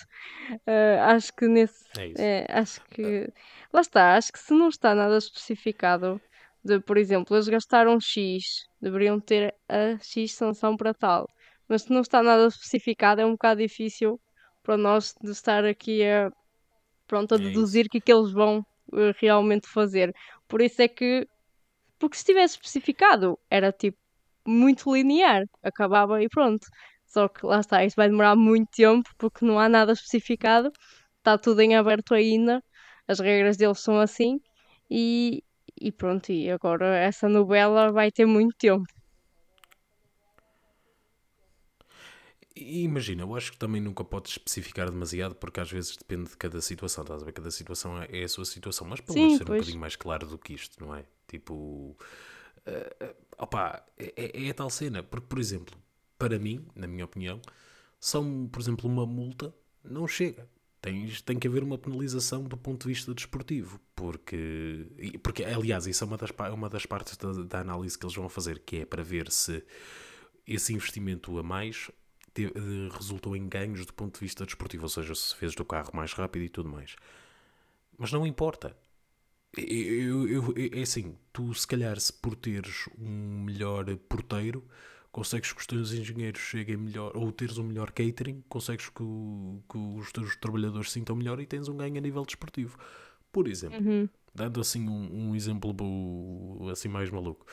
[0.53, 1.85] Uh, acho que nesse.
[1.98, 3.29] É é, acho que.
[3.72, 6.20] Lá está, acho que se não está nada especificado,
[6.64, 11.29] de, por exemplo, eles gastaram X, deveriam ter a X sanção para tal.
[11.68, 14.20] Mas se não está nada especificado, é um bocado difícil
[14.62, 16.31] para nós de estar aqui a,
[17.07, 20.14] pronto, a É deduzir o que é que eles vão uh, realmente fazer.
[20.48, 21.27] Por isso é que,
[21.98, 23.98] porque se tivesse especificado, era tipo
[24.46, 26.66] muito linear, acabava e pronto.
[27.07, 30.72] Só que lá está, isso vai demorar muito tempo porque não há nada especificado,
[31.18, 32.62] está tudo em aberto ainda,
[33.07, 34.40] as regras deles são assim
[34.90, 35.42] e,
[35.80, 38.85] e pronto, e agora essa novela vai ter muito tempo.
[42.57, 46.61] Imagina, eu acho que também nunca podes especificar demasiado porque às vezes depende de cada
[46.61, 47.33] situação, estás a ver?
[47.33, 49.40] Cada situação é, a sua situação, mas pode ser pois.
[49.40, 51.04] um bocadinho mais claro do que isto, não é?
[51.26, 51.96] Tipo,
[52.66, 55.77] uh, opa, é, é, é a tal cena, porque por exemplo,
[56.18, 57.40] para mim, na minha opinião,
[58.00, 60.48] são, por exemplo, uma multa não chega.
[60.81, 64.87] Tem, tem que haver uma penalização do ponto de vista desportivo, porque,
[65.22, 68.29] porque aliás, isso é uma das, uma das partes da, da análise que eles vão
[68.29, 69.64] fazer, que é para ver se
[70.46, 71.90] esse investimento a mais
[72.92, 76.12] resultou em ganhos do ponto de vista desportivo, ou seja, se fez do carro mais
[76.12, 76.96] rápido e tudo mais.
[77.96, 78.77] Mas não importa.
[79.56, 84.64] Eu, eu, é assim, tu se calhar se por teres um melhor porteiro
[85.14, 89.62] consegues que os teus engenheiros cheguem melhor, ou teres um melhor catering, consegues que, o,
[89.70, 92.76] que os teus trabalhadores sintam melhor e tens um ganho a nível desportivo.
[93.30, 94.08] Por exemplo, uhum.
[94.34, 95.72] dando assim um, um, exemplo
[96.68, 97.46] assim mais maluco.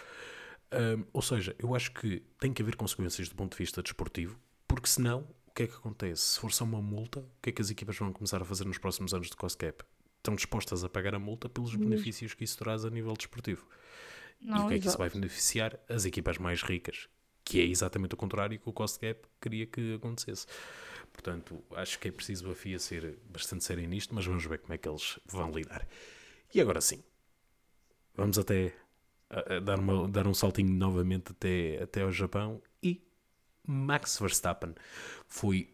[0.73, 4.39] Um, ou seja, eu acho que tem que haver consequências do ponto de vista desportivo,
[4.67, 6.21] porque senão, o que é que acontece?
[6.23, 8.65] Se for só uma multa, o que é que as equipas vão começar a fazer
[8.65, 9.83] nos próximos anos de cost cap?
[10.21, 13.65] Estão dispostas a pagar a multa pelos benefícios que isso traz a nível desportivo.
[14.39, 15.79] Não, e o que é que isso vai beneficiar?
[15.89, 17.09] As equipas mais ricas,
[17.43, 20.45] que é exatamente o contrário que o cost cap queria que acontecesse.
[21.11, 24.75] Portanto, acho que é preciso a FIA ser bastante séria nisto, mas vamos ver como
[24.75, 25.87] é que eles vão lidar.
[26.53, 27.03] E agora sim,
[28.15, 28.75] vamos até
[29.27, 33.01] a, a dar, uma, dar um saltinho novamente até, até ao Japão e
[33.65, 34.75] Max Verstappen
[35.27, 35.67] foi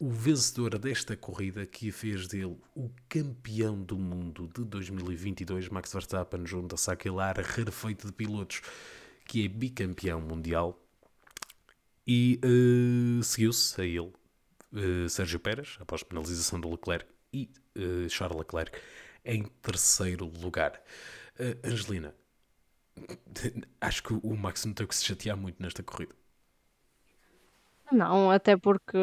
[0.00, 5.68] o vencedor desta corrida que fez dele o campeão do mundo de 2022.
[5.68, 8.62] Max Verstappen junta-se àquele ar rarefeito de pilotos
[9.26, 10.82] que é bicampeão mundial
[12.06, 14.10] e uh, seguiu-se a ele
[14.72, 18.80] uh, Sérgio Pérez, após penalização do Leclerc, e uh, Charles Leclerc
[19.24, 20.82] em terceiro lugar.
[21.64, 22.14] Angelina,
[23.80, 26.14] acho que o Max não teve que se chatear muito nesta corrida.
[27.90, 28.98] Não, até porque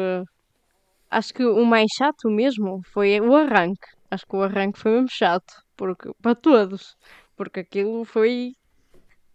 [1.10, 3.88] acho que o mais chato mesmo foi o arranque.
[4.10, 6.96] Acho que o arranque foi mesmo chato, porque para todos,
[7.36, 8.52] porque aquilo foi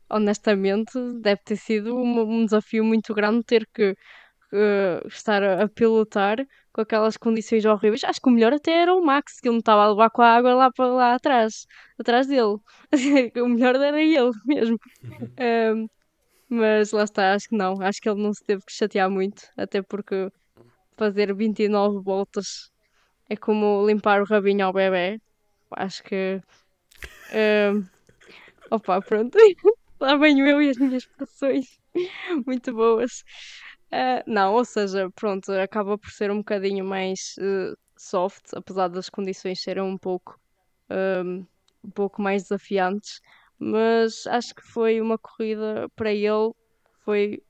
[0.10, 3.92] honestamente deve ter sido um, um desafio muito grande ter que
[4.54, 6.38] uh, estar a, a, pilotar
[6.72, 8.04] com aquelas condições horríveis.
[8.04, 10.22] Acho que o melhor até era o Max, que ele não estava a levar com
[10.22, 11.66] a água lá para lá atrás,
[12.00, 12.58] atrás dele.
[13.44, 14.78] o melhor era ele mesmo.
[15.04, 15.88] Uhum.
[16.50, 17.82] Mas lá está, acho que não.
[17.82, 20.30] Acho que ele não se teve que chatear muito, até porque
[21.04, 22.72] fazer 29 voltas
[23.30, 25.20] é como limpar o rabinho ao bebê.
[25.72, 26.42] Acho que.
[27.30, 27.86] Uh,
[28.72, 29.38] opa, pronto.
[30.00, 31.78] Lá venho eu e as minhas expressões
[32.48, 33.24] muito boas.
[33.92, 39.10] Uh, não, ou seja, pronto, acaba por ser um bocadinho mais uh, soft, apesar das
[39.10, 40.40] condições serem um pouco,
[40.90, 41.46] um,
[41.84, 43.20] um pouco mais desafiantes.
[43.60, 46.54] Mas acho que foi uma corrida para ele,
[47.04, 47.44] foi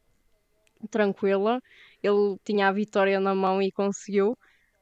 [0.90, 1.62] tranquila.
[2.04, 4.38] Ele tinha a vitória na mão e conseguiu.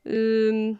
[0.05, 0.77] Uh,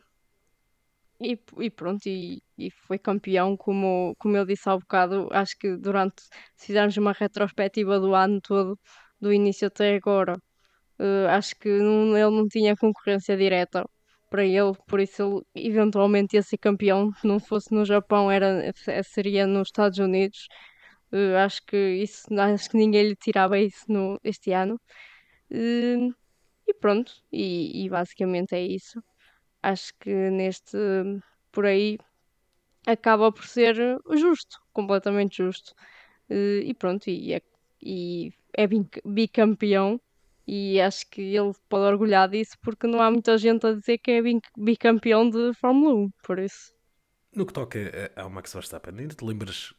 [1.22, 5.28] e, e, pronto, e, e, foi campeão, como, como eu disse há bocado.
[5.32, 6.24] Acho que durante,
[6.56, 8.80] se fizermos uma retrospectiva do ano todo,
[9.20, 10.36] do início até agora,
[11.00, 13.86] uh, acho que não, ele não tinha concorrência direta
[14.32, 17.12] para ele, por isso ele eventualmente ia ser campeão.
[17.16, 18.72] Se não fosse no Japão, era,
[19.04, 20.48] seria nos Estados Unidos.
[21.12, 24.80] Uh, acho que isso, acho que ninguém lhe tirava isso no, este ano.
[25.52, 26.14] Uh,
[26.72, 29.02] e pronto, e, e basicamente é isso
[29.62, 30.78] acho que neste
[31.52, 31.98] por aí
[32.86, 33.76] acaba por ser
[34.12, 35.74] justo, completamente justo.
[36.30, 37.42] Eh, e pronto, e é,
[37.82, 38.68] e é
[39.06, 40.00] bicampeão
[40.48, 44.12] e acho que ele pode orgulhar disso porque não há muita gente a dizer que
[44.12, 44.22] é
[44.58, 46.74] bicampeão de Fórmula 1, por isso.
[47.34, 47.80] No que toca
[48.16, 49.74] ao Max Verstappen, ainda te lembras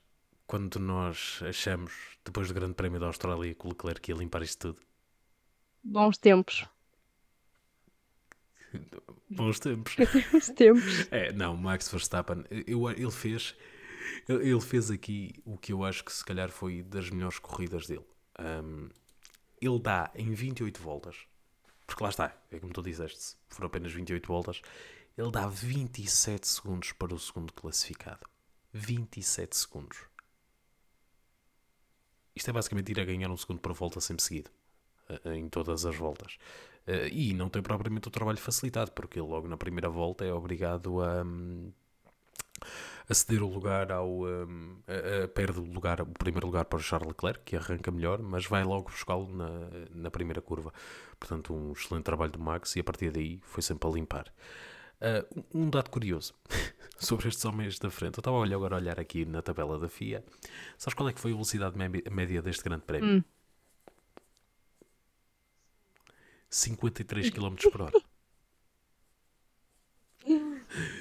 [0.46, 1.92] quando nós achamos,
[2.24, 4.86] depois do Grande Prémio da Austrália, que o Leclerc ia limpar isto tudo?
[5.84, 6.66] Bons tempos.
[9.30, 9.96] Bons tempos.
[10.32, 11.08] Bons tempos.
[11.10, 13.54] É, não, Max Verstappen, eu, ele fez
[14.28, 18.04] ele fez aqui o que eu acho que se calhar foi das melhores corridas dele.
[18.38, 18.88] Um,
[19.60, 21.16] ele dá em 28 voltas,
[21.86, 24.62] porque lá está, é como tu disseste, foram apenas 28 voltas,
[25.16, 28.26] ele dá 27 segundos para o segundo classificado.
[28.72, 29.98] 27 segundos.
[32.34, 34.50] Isto é basicamente ir a ganhar um segundo por volta sempre seguido,
[35.26, 36.38] em todas as voltas.
[36.86, 40.32] Uh, e não tem propriamente o trabalho facilitado, porque ele logo na primeira volta é
[40.32, 41.72] obrigado a, um,
[43.08, 44.24] a ceder o lugar ao.
[44.24, 47.90] Um, a, a, perde o, lugar, o primeiro lugar para o Charles Leclerc, que arranca
[47.90, 49.48] melhor, mas vai logo buscá-lo na,
[49.94, 50.72] na primeira curva.
[51.18, 54.32] Portanto, um excelente trabalho do Max e a partir daí foi sempre a limpar.
[55.00, 56.32] Uh, um dado curioso
[56.98, 58.18] sobre estes homens da frente.
[58.18, 60.24] Eu estava agora a olhar aqui na tabela da FIA.
[60.78, 61.76] Sabes qual é que foi a velocidade
[62.10, 63.16] média deste grande prémio?
[63.16, 63.24] Hum.
[66.52, 68.02] 53 km por hora.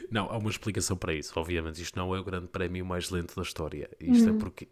[0.09, 1.37] Não, há uma explicação para isso.
[1.39, 3.89] Obviamente, isto não é o grande prémio mais lento da história.
[3.99, 4.39] Isto é uhum.
[4.39, 4.67] porque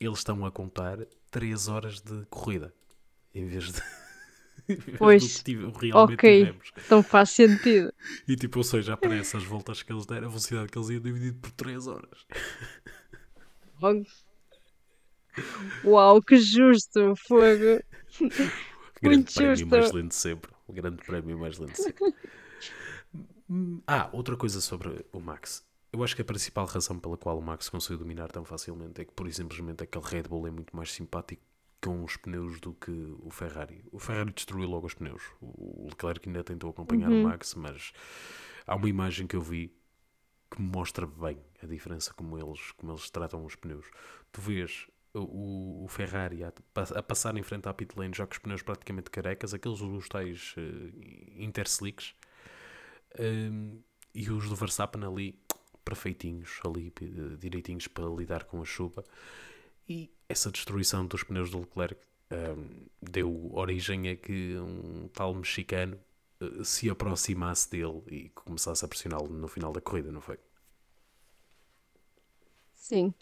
[0.00, 0.98] eles estão a contar
[1.30, 2.72] 3 horas de corrida
[3.34, 3.82] em vez de.
[4.96, 6.72] Pois, realmente ok, tivemos.
[6.86, 7.92] então faz sentido.
[8.26, 11.02] E tipo, ou seja, aparece as voltas que eles deram, a velocidade que eles iam
[11.02, 12.26] dividido por 3 horas.
[15.84, 17.14] Uau, que justo!
[17.16, 17.82] Fogo!
[19.08, 20.50] Grande prémio mais lento sempre.
[20.66, 22.14] O grande prémio mais lento sempre.
[23.86, 25.64] ah, outra coisa sobre o Max.
[25.92, 29.04] Eu acho que a principal razão pela qual o Max conseguiu dominar tão facilmente é
[29.04, 31.42] que, por simplesmente, aquele Red Bull é muito mais simpático
[31.80, 32.90] com os pneus do que
[33.20, 33.84] o Ferrari.
[33.92, 35.22] O Ferrari destruiu logo os pneus.
[35.40, 37.20] O Leclerc ainda tentou acompanhar uhum.
[37.20, 37.92] o Max, mas
[38.66, 39.70] há uma imagem que eu vi
[40.50, 43.86] que mostra bem a diferença como eles, como eles tratam os pneus.
[44.32, 46.52] Tu vês o, o Ferrari a,
[46.96, 50.08] a, passar em frente à pit lane já com os pneus praticamente carecas, aqueles os
[50.08, 52.14] tais uh, interslicks,
[53.18, 53.80] um,
[54.12, 55.38] e os do Verstappen ali
[55.84, 56.92] perfeitinhos, ali
[57.38, 59.04] direitinhos para lidar com a chuva.
[59.88, 62.00] E essa destruição dos pneus do Leclerc
[62.30, 65.98] um, deu origem a que um tal mexicano
[66.40, 70.38] uh, se aproximasse dele e começasse a pressioná-lo no final da corrida, não foi?
[72.72, 73.14] Sim,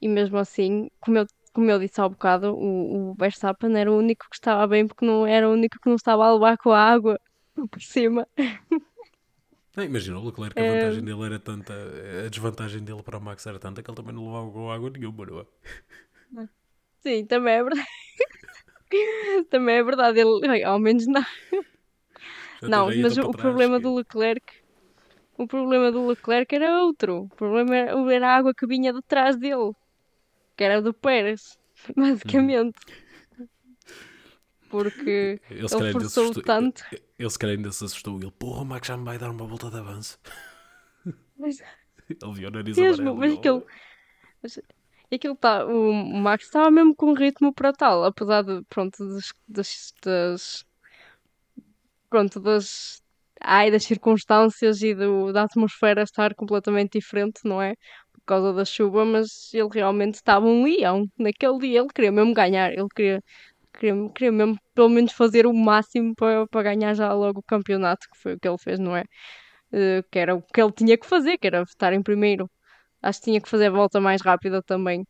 [0.00, 3.90] e mesmo assim, como eu, como eu disse há um bocado, o, o Verstappen era
[3.90, 6.56] o único que estava bem porque não era o único que não estava a levar
[6.58, 7.20] com a água
[7.70, 8.26] por cima.
[9.76, 11.02] Não, imagina, o Leclerc, a vantagem é...
[11.02, 11.74] dele era tanta,
[12.26, 14.90] a desvantagem dele para o Max era tanta que ele também não levava com água
[14.90, 16.48] nenhuma, não é?
[17.00, 17.88] Sim, também é verdade.
[19.50, 21.24] também é verdade, ele, ao menos não.
[22.62, 23.82] não, mas o trás, problema que...
[23.82, 24.60] do Leclerc
[25.40, 27.22] o problema do Leclerc era outro.
[27.22, 29.72] O problema era, era a água que vinha de trás dele
[30.60, 31.58] que era do Pérez,
[31.96, 32.78] basicamente.
[34.68, 36.84] Porque ele, ele forçou assustou, tanto.
[36.92, 38.20] Ele, ele se calhar ainda se assustou.
[38.20, 40.20] Ele, porra, o Max já me vai dar uma volta de avanço.
[41.38, 41.60] Mas,
[42.10, 43.66] ele viu o nariz mesmo, mas aquilo,
[44.42, 44.60] mas,
[45.10, 49.94] aquilo tá, o Max estava mesmo com ritmo para tal, apesar de, pronto, das, das,
[50.04, 50.66] das
[52.10, 53.02] pronto, das,
[53.40, 57.76] ai, das circunstâncias e do, da atmosfera estar completamente diferente, não é?
[58.20, 61.06] Por causa da chuva, mas ele realmente estava um leão.
[61.18, 63.22] Naquele dia ele queria mesmo ganhar, ele queria,
[63.74, 68.06] queria, queria mesmo pelo menos fazer o máximo para, para ganhar já logo o campeonato,
[68.12, 69.04] que foi o que ele fez, não é?
[69.72, 72.50] Uh, que era o que ele tinha que fazer, que era estar em primeiro.
[73.02, 75.06] Acho que tinha que fazer a volta mais rápida também,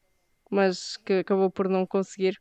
[0.50, 2.36] mas que acabou por não conseguir.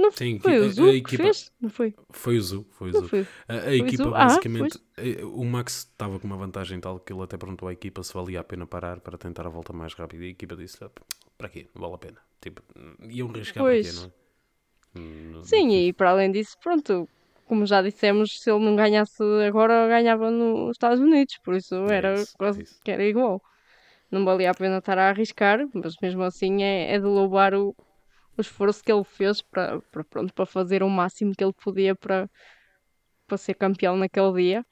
[0.00, 1.52] Não foi o a Zu que equipa- fez?
[1.60, 1.94] Não foi?
[2.10, 3.08] Foi o Zu, foi o Zu.
[3.08, 3.26] foi.
[3.48, 4.04] A, a Foi equipa?
[4.08, 7.72] Ah, basicamente, eh, o Max estava com uma vantagem tal que ele até perguntou à
[7.72, 10.56] equipa se valia a pena parar para tentar a volta mais rápida e a equipa
[10.56, 10.90] disse, "Ah,
[11.38, 11.68] para quê?
[11.74, 12.18] Não vale a pena.
[12.40, 12.62] Tipo,
[13.08, 14.10] iam arriscar para quê, não é?
[14.96, 17.08] Hum, Sim, e para além disso, pronto,
[17.46, 21.94] como já dissemos, se ele não ganhasse agora, ganhava nos Estados Unidos, por isso É
[21.96, 23.40] era isso, é quase que era igual.
[24.10, 27.74] Não valia a pena estar a arriscar, mas mesmo assim é, é de louvar o,
[28.36, 31.94] o esforço que ele fez para, para, pronto, para fazer o máximo que ele podia
[31.94, 32.28] para,
[33.26, 34.66] para ser campeão naquele dia.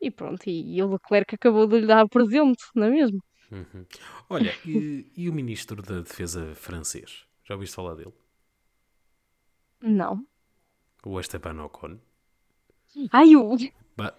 [0.00, 3.22] E pronto, e, e o Leclerc acabou de lhe dar presente, não é mesmo?
[3.52, 3.84] Uhum.
[4.30, 7.26] Olha, e, e o ministro da Defesa francês?
[7.44, 8.12] Já ouviste falar dele?
[9.82, 10.24] Não.
[11.04, 11.98] O Esteban Ocon?
[13.12, 13.56] Ai, o...
[13.96, 14.14] Ba-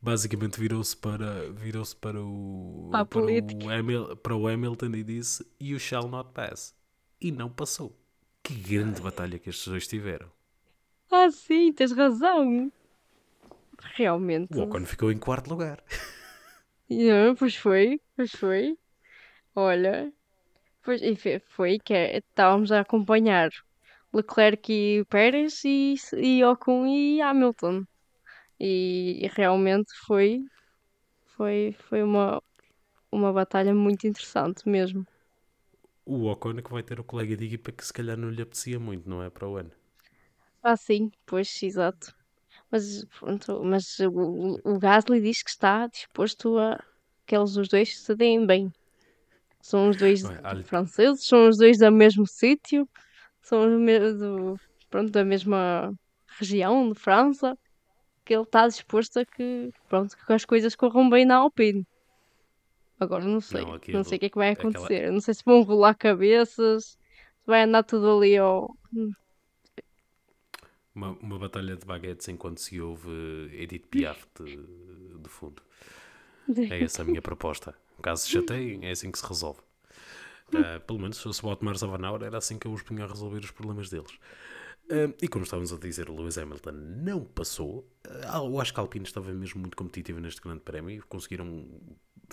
[0.00, 6.08] basicamente virou-se para virou-se para o Para o, para o Hamilton e disse you shall
[6.08, 6.74] not pass
[7.20, 7.99] e não passou
[8.42, 10.30] que grande batalha que estes dois tiveram
[11.10, 12.70] Ah, sim, tens razão.
[13.96, 14.56] Realmente.
[14.58, 15.82] o Ocon ficou em quarto lugar
[16.90, 18.76] Yeah, pois foi, pois foi.
[19.54, 20.12] Olha,
[20.82, 23.50] pois, e fe- foi que é- estávamos a acompanhar
[24.12, 27.84] Leclerc e Pérez e, e Ocon e Hamilton.
[28.60, 30.40] E, e realmente foi,
[31.36, 32.42] foi, foi uma,
[33.12, 35.06] uma batalha muito interessante mesmo.
[36.14, 38.78] O Ocon que vai ter o colega de equipa que se calhar não lhe apetecia
[38.80, 39.72] muito não é para o ano
[40.62, 42.14] Ah, sim, pois, exato.
[42.70, 46.78] Mas, pronto, mas o, o Gasly diz que está disposto a
[47.26, 48.70] que eles os dois se deem bem.
[49.62, 52.88] São os dois olha- franceses, são os dois do mesmo sítio,
[53.42, 53.68] são
[54.18, 55.92] do, pronto, da mesma
[56.38, 57.56] região de França,
[58.24, 61.86] que ele está disposto a que, pronto, que as coisas corram bem na Alpine.
[63.00, 65.04] Agora não sei, Não, não, aquilo- sei o que é que vai aquela- acontecer.
[65.06, 68.76] Eu Não sei se vão rolar cabeças, se vai andar tudo ali ao...
[70.94, 73.08] uma, uma batalha de baguetes enquanto se ouve
[73.52, 75.62] Edith Piaf de, de fundo.
[76.70, 77.74] É essa a minha proposta.
[78.02, 79.60] Caso se chateiem é assim que se resolve.
[80.54, 83.08] Ah, pelo menos se fosse o Otmar Zavanauer era assim que eu os punha a
[83.08, 84.10] resolver os problemas deles.
[84.90, 87.86] Ah, e como estávamos a dizer, o Lewis Hamilton não passou.
[88.26, 91.68] Ah, eu acho que a Alpine estava mesmo muito competitiva neste grande prémio e conseguiram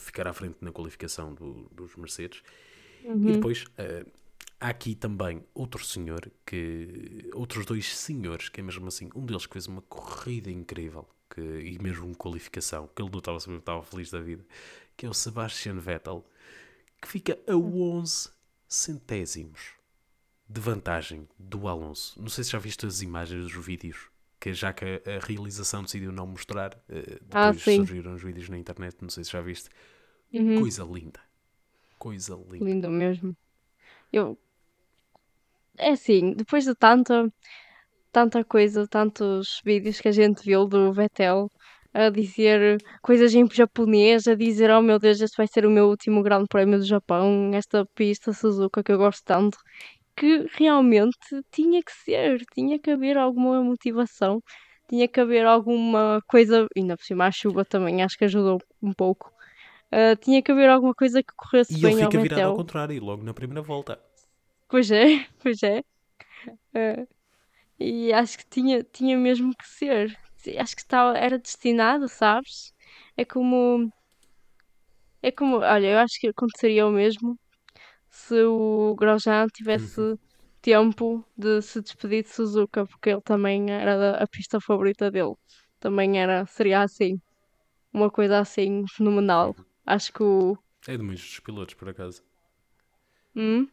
[0.02, 2.42] ficar à frente na qualificação do- dos Mercedes.
[3.04, 4.06] E depois ah,
[4.60, 7.30] há aqui também outro senhor que.
[7.34, 11.42] Outros dois senhores, que é mesmo assim, um deles que fez uma corrida incrível que,
[11.42, 14.46] e mesmo qualificação, que ele não estava, estava feliz da vida,
[14.96, 16.26] que é o Sebastian Vettel,
[17.02, 18.30] que fica a 11
[18.68, 19.72] centésimos
[20.50, 22.20] de vantagem do Alonso.
[22.22, 23.98] Não sei se já viste as imagens dos vídeos,
[24.40, 26.78] que já que a, a realização decidiu não mostrar,
[27.32, 27.78] Ah, depois sim.
[27.78, 29.70] surgiram os vídeos na internet, não sei se já viste.
[30.34, 30.60] Uhum.
[30.60, 31.20] Coisa linda.
[31.98, 32.66] Coisa linda.
[32.66, 33.36] Lindo mesmo.
[34.12, 34.38] Eu.
[35.78, 37.32] É assim, depois de tanta,
[38.12, 41.50] tanta coisa, tantos vídeos que a gente viu do Vettel
[41.94, 45.88] a dizer coisas em japonês, a dizer: Oh meu Deus, este vai ser o meu
[45.88, 49.58] último Grande Prémio do Japão, esta pista Suzuka que eu gosto tanto,
[50.18, 51.18] que realmente
[51.52, 54.42] tinha que ser, tinha que haver alguma motivação,
[54.90, 58.94] tinha que haver alguma coisa, ainda por cima a chuva também acho que ajudou um
[58.94, 59.32] pouco.
[59.92, 62.56] Ah, tinha que haver alguma coisa que corresse E bem ele ao fica virado ao
[62.56, 64.00] contrário, logo na primeira volta.
[64.68, 65.84] Pois é, pois é.
[66.74, 67.08] É.
[67.80, 70.18] E acho que tinha, tinha mesmo que ser.
[70.60, 72.74] Acho que estava, era destinado, sabes?
[73.16, 73.92] É como.
[75.22, 75.58] É como.
[75.58, 77.38] Olha, eu acho que aconteceria o mesmo
[78.18, 80.18] se o Grosjean tivesse
[80.60, 85.36] tempo de se despedir de Suzuka, porque ele também era a pista favorita dele.
[85.80, 87.22] Também era, seria assim.
[87.94, 89.56] Uma coisa assim fenomenal.
[89.86, 90.58] Acho que o.
[90.88, 92.24] É de muitos dos pilotos, por acaso.
[93.36, 93.68] Hum?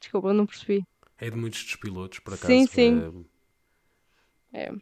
[0.00, 0.82] Desculpa, não percebi.
[1.18, 2.46] É de muitos dos pilotos, por acaso.
[2.52, 3.26] Sim, sim.
[4.52, 4.72] eh, É.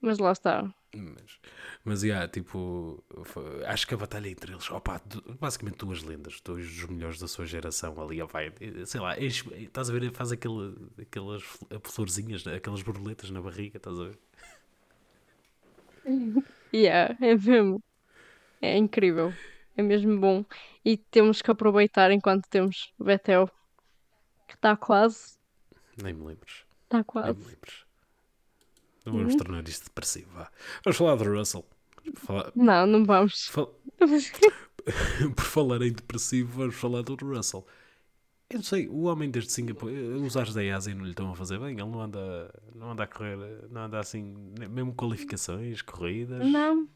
[0.00, 0.72] Mas lá está.
[0.96, 1.40] Mas,
[1.84, 6.40] mas yeah, tipo, foi- acho que a batalha entre eles, opa, du- basicamente duas lendas,
[6.40, 8.52] dois dos melhores da sua geração ali, vai,
[8.86, 13.76] sei lá, enche- estás a ver, faz aquele, aquelas fl- florzinhas, aquelas borboletas na barriga,
[13.78, 14.18] estás a ver?
[16.72, 17.82] Yeah, é mesmo.
[18.60, 19.32] É incrível.
[19.76, 20.44] É mesmo bom.
[20.84, 23.48] E temos que aproveitar enquanto temos o Betel.
[24.48, 25.36] Que está quase.
[26.02, 27.38] Nem me lembres, Está nem me quase.
[27.46, 27.83] lembres.
[29.04, 30.50] Não vamos tornar isto depressivo, vá.
[30.84, 31.64] Vamos falar do Russell.
[32.16, 33.46] Falar- Não, não vamos.
[33.48, 33.74] fal-
[35.34, 37.66] por falar em depressivo, vamos falar do Russell.
[38.50, 41.34] Eu não sei, o homem desde Singapura, os ares da Ásia não lhe estão a
[41.34, 41.70] fazer bem.
[41.70, 43.36] Ele não anda, não anda a correr,
[43.70, 44.34] não anda assim,
[44.70, 46.46] mesmo qualificações, corridas.
[46.46, 46.86] Não.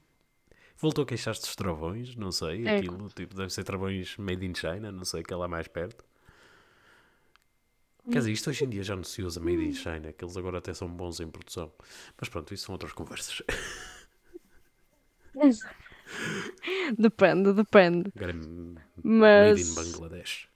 [0.77, 2.77] Voltou a queixar-se dos travões, não sei, É.
[2.77, 6.05] aquilo, tipo, deve ser travões made in China, não sei, que é lá mais perto.
[8.11, 10.37] Quer dizer, isto hoje em dia já não se usa made in China, que eles
[10.37, 11.73] agora até são bons em produção.
[12.19, 13.43] Mas pronto, isso são outras conversas.
[16.99, 18.11] Depende, depende.
[18.17, 19.75] Agora é made in Mas.
[19.75, 20.49] Bangladesh.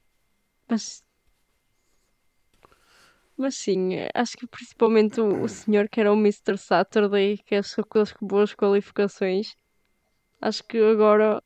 [0.69, 1.05] Mas.
[3.37, 6.57] Mas sim, acho que principalmente o, o senhor que era o Mr.
[6.57, 9.55] Saturday, que é só com as boas qualificações,
[10.41, 11.43] acho que agora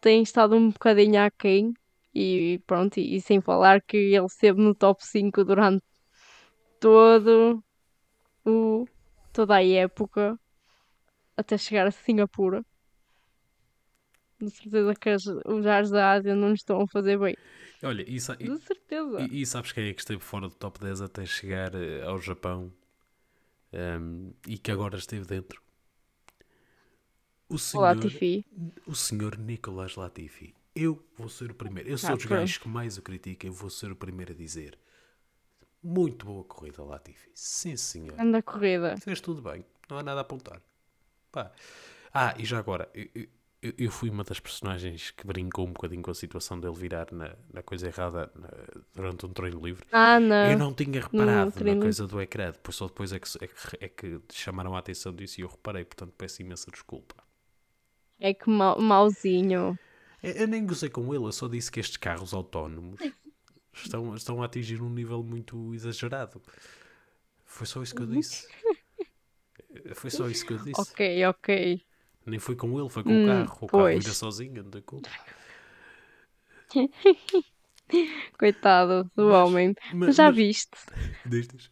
[0.00, 1.74] tem estado um bocadinho aquém.
[2.14, 5.84] E pronto, e, e sem falar que ele esteve no top 5 durante
[6.80, 7.62] todo
[8.46, 8.86] o,
[9.32, 10.38] toda a época
[11.36, 12.62] até chegar a Singapura.
[14.40, 15.10] De certeza que
[15.46, 17.36] os ares da Ásia não estão a fazer bem.
[17.82, 19.18] Olha, e, e- De certeza.
[19.24, 22.20] e- e sabes quem é que esteve fora do top 10 até chegar eh, ao
[22.20, 22.72] Japão
[23.72, 25.60] Ehm, e que agora esteve dentro?
[27.48, 28.44] O O senhor, Latifi.
[28.86, 30.54] o senhor Nicolas Latifi.
[30.80, 31.88] Eu vou ser o primeiro.
[31.88, 33.46] Eu sou Ah, dos gajos que mais o critica.
[33.46, 34.78] Eu vou ser o primeiro a dizer.
[35.82, 37.30] Muito boa corrida, Latifi.
[37.34, 38.14] Sim, senhor.
[38.20, 38.96] Anda corrida.
[38.98, 39.64] Fez tudo bem.
[39.88, 40.60] Não há nada a apontar.
[41.32, 41.50] Pá.
[42.12, 43.08] Ah, e já agora, eu,
[43.62, 47.08] eu- eu fui uma das personagens que brincou um bocadinho com a situação dele virar
[47.12, 49.84] na, na coisa errada na- durante um treino livre.
[49.92, 50.50] Ah, não.
[50.52, 53.46] Eu não tinha reparado treino na coisa do ecrã, depois só depois é que, é,
[53.48, 57.16] que, é que chamaram a atenção disso e eu reparei, portanto peço imensa desculpa.
[58.20, 59.78] É que mau, mauzinho.
[60.22, 63.00] Eu, nem gozei com ele, eu só disse que estes carros autónomos
[63.72, 66.42] estão, estão a atingir um nível muito exagerado.
[67.44, 68.46] Foi só isso que eu disse.
[69.94, 70.80] Foi só isso que eu disse.
[70.80, 71.82] Ok, ok.
[72.26, 73.42] Nem foi com ele, foi com Hum, o carro.
[73.62, 74.04] O carro pois.
[74.04, 75.08] ira sozinho, não tem culpa.
[78.38, 79.74] Coitado do Mas- homem.
[79.92, 80.70] Mas, Mas já mas- viste?
[81.24, 81.70] Diz, diz.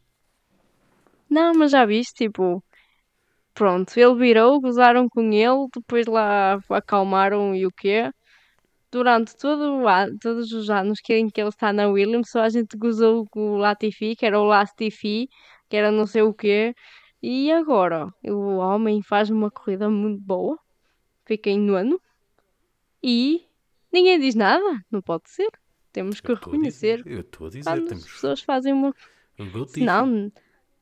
[1.28, 2.62] Não, mas já viste, tipo.
[3.53, 8.11] Pronto, ele virou, gozaram com ele, depois lá acalmaram e o quê?
[8.97, 12.40] Durante todo o ano, todos os anos que em que ele está na Williams, só
[12.40, 15.28] a gente gozou com o Latifi, que era o Latifi,
[15.68, 16.74] que era não sei o quê.
[17.22, 18.09] E agora?
[18.24, 20.59] O homem faz uma corrida muito boa,
[21.26, 22.01] fica em nono,
[23.03, 23.44] e
[23.92, 24.82] ninguém diz nada.
[24.90, 25.51] Não pode ser.
[25.92, 28.94] Temos que Eu reconhecer dizer, eu estou a dizer, quando as temos pessoas fazem uma
[29.38, 30.32] um não,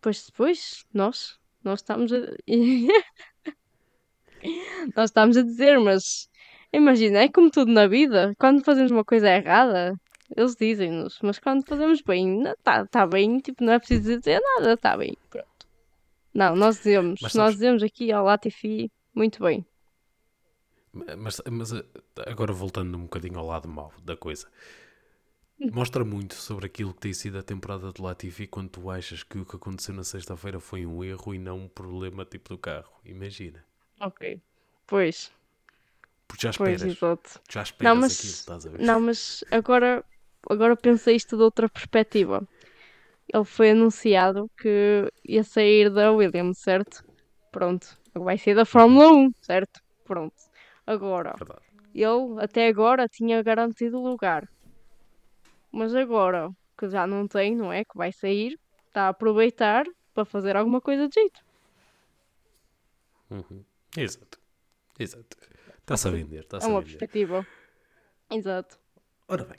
[0.00, 2.18] pois depois nós, nós estamos a.
[4.94, 6.30] nós estamos a dizer, mas
[6.76, 9.98] imagina, é como tudo na vida, quando fazemos uma coisa errada,
[10.36, 14.74] eles dizem-nos, mas quando fazemos bem, está tá bem, tipo, não é preciso dizer nada,
[14.74, 15.48] está bem, pronto.
[16.32, 19.64] Não, nós dizemos, Mas nós dizemos aqui ao Latifi, muito bem.
[20.92, 21.84] Mas, mas eh,
[22.26, 24.48] agora voltando um bocadinho ao lado mau da coisa,
[25.72, 29.38] mostra muito sobre aquilo que tem sido a temporada do Latifi quando tu achas que
[29.38, 32.92] o que aconteceu na sexta-feira foi um erro e não um problema tipo do carro.
[33.04, 33.64] Imagina.
[34.00, 34.40] Ok.
[34.86, 35.32] Pois,
[36.26, 37.40] Porque já pois, esperas, exato.
[37.50, 38.80] já esperas mas- aquilo, estás a ver?
[38.80, 40.04] Não, mas agora,
[40.48, 42.46] agora pensei isto de outra perspectiva.
[43.32, 47.04] Ele foi anunciado que ia sair da Williams, certo?
[47.50, 47.86] Pronto.
[48.14, 49.80] Vai sair da Fórmula 1, certo?
[50.04, 50.34] Pronto.
[50.86, 51.62] Agora, Verdade.
[51.94, 54.48] ele até agora tinha garantido o lugar.
[55.72, 57.84] Mas agora, que já não tem, não é?
[57.84, 58.58] Que vai sair,
[58.88, 61.40] está a aproveitar para fazer alguma coisa de jeito.
[63.30, 63.64] Uhum.
[63.96, 64.38] Exato.
[64.98, 65.36] Exato.
[65.84, 66.92] Está-se a vender, está-se É a uma vender.
[66.96, 67.46] perspectiva.
[68.30, 68.78] Exato.
[69.28, 69.58] Ora bem,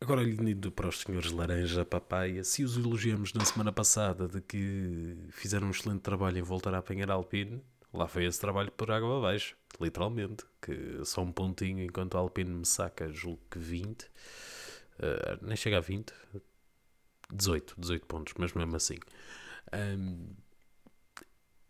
[0.00, 5.16] agora indo para os senhores Laranja Papaya, se os elogiamos na semana passada de que
[5.32, 7.60] fizeram um excelente trabalho em voltar a apanhar Alpine,
[7.92, 12.50] lá foi esse trabalho por água abaixo, literalmente, que só um pontinho enquanto a Alpine
[12.50, 14.08] me saca, julgo que 20,
[15.00, 16.12] eh, nem chega a 20,
[17.32, 18.98] 18, 18 pontos, mas mesmo assim.
[19.72, 20.34] Ahm,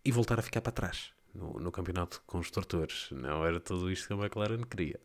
[0.05, 3.09] e voltar a ficar para trás no, no campeonato de construtores.
[3.11, 5.01] Não era tudo isto que a McLaren queria.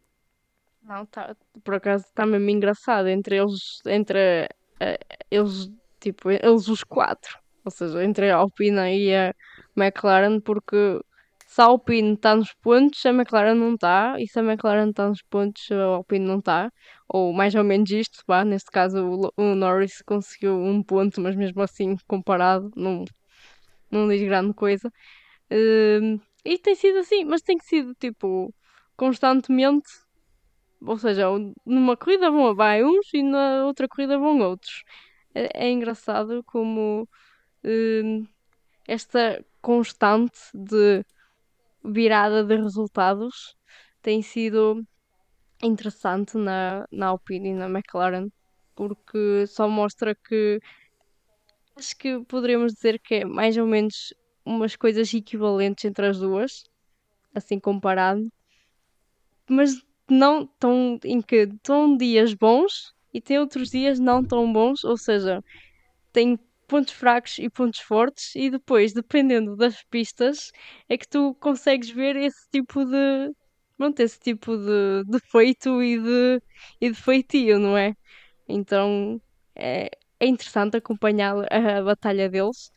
[0.83, 4.49] Não, tá, por acaso está mesmo engraçado entre eles, entre
[4.79, 4.99] eh,
[5.29, 5.69] eles,
[5.99, 9.35] tipo, eles os quatro, ou seja, entre a Alpine e a
[9.75, 10.99] McLaren, porque
[11.45, 15.09] se a Alpine está nos pontos, a McLaren não está, e se a McLaren está
[15.09, 16.71] nos pontos, a Alpine não está,
[17.07, 21.61] ou mais ou menos isto, vá, neste caso o Norris conseguiu um ponto, mas mesmo
[21.61, 23.03] assim, comparado, não,
[23.91, 24.91] não diz grande coisa.
[25.51, 28.53] Hum, e tem sido assim, mas tem sido tipo
[28.95, 29.89] constantemente
[30.81, 34.83] ou seja, um- numa corrida vão vai uns e na outra corrida vão outros.
[35.35, 37.07] É, é engraçado como
[37.65, 38.27] hum,
[38.87, 41.03] esta constante de
[41.83, 43.55] virada de resultados
[44.01, 44.83] tem sido
[45.63, 48.29] interessante na, na Alpine e na McLaren,
[48.75, 50.59] porque só mostra que
[51.75, 54.13] acho que poderíamos dizer que é mais ou menos
[54.45, 56.63] umas coisas equivalentes entre as duas,
[57.33, 58.27] assim comparado,
[59.49, 64.83] mas não tão em que estão dias bons e tem outros dias não tão bons,
[64.83, 65.43] ou seja,
[66.13, 66.37] tem
[66.67, 70.51] pontos fracos e pontos fortes, e depois, dependendo das pistas,
[70.87, 73.33] é que tu consegues ver esse tipo de.
[73.77, 76.41] Pronto, esse tipo de defeito e de,
[76.81, 77.93] e de feitio, não é?
[78.47, 79.21] Então
[79.55, 82.71] é, é interessante acompanhar a batalha deles,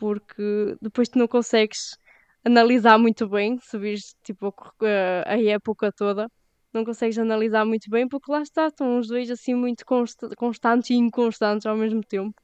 [0.00, 1.98] porque depois tu não consegues
[2.42, 6.26] analisar muito bem, se vires tipo, a, a época toda,
[6.72, 10.88] não consegues analisar muito bem, porque lá está, estão os dois assim muito consta constantes
[10.90, 12.34] e inconstantes ao mesmo tempo.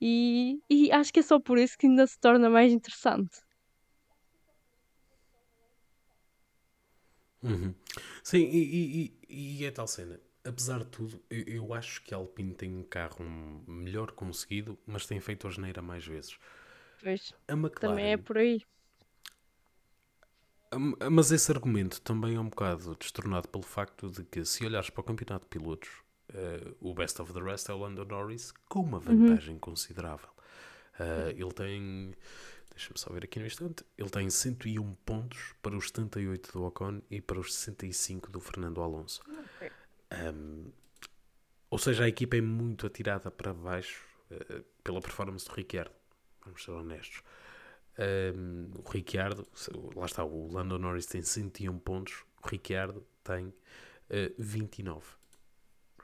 [0.00, 3.38] E, e acho que é só por isso que ainda se torna mais interessante.
[7.42, 7.72] Uhum.
[8.24, 10.20] Sim, e, e, e, é tal cena.
[10.44, 13.24] Apesar de tudo, eu, eu, acho que a Alpine tem um carro
[13.66, 16.36] melhor conseguido, mas tem feito a geneira mais vezes.
[17.02, 18.62] Pois, a McLaren, também é por aí.
[21.10, 25.00] Mas esse argumento também é um bocado destornado pelo facto de que, se olhares para
[25.00, 25.88] o campeonato de pilotos,
[26.30, 29.26] uh, o best of the rest é o Lando Norris com uma uhum.
[29.26, 29.60] vantagem uhum.
[29.60, 30.28] considerável.
[31.00, 32.14] Uh, ele tem,
[32.70, 37.00] deixa-me só ver aqui no instante, ele tem 101 pontos para os 78 do Ocon
[37.10, 39.22] e para os 65 do Fernando Alonso.
[39.56, 39.70] Okay.
[40.12, 40.70] Um,
[41.70, 45.97] ou seja, a equipa é muito atirada para baixo uh, pela performance do Ricciardo.
[46.48, 47.22] Vamos ser honestos.
[47.98, 49.46] Um, o Ricciardo,
[49.94, 53.54] lá está, o Lando Norris tem 101 pontos, o Ricciardo tem uh,
[54.38, 55.04] 29.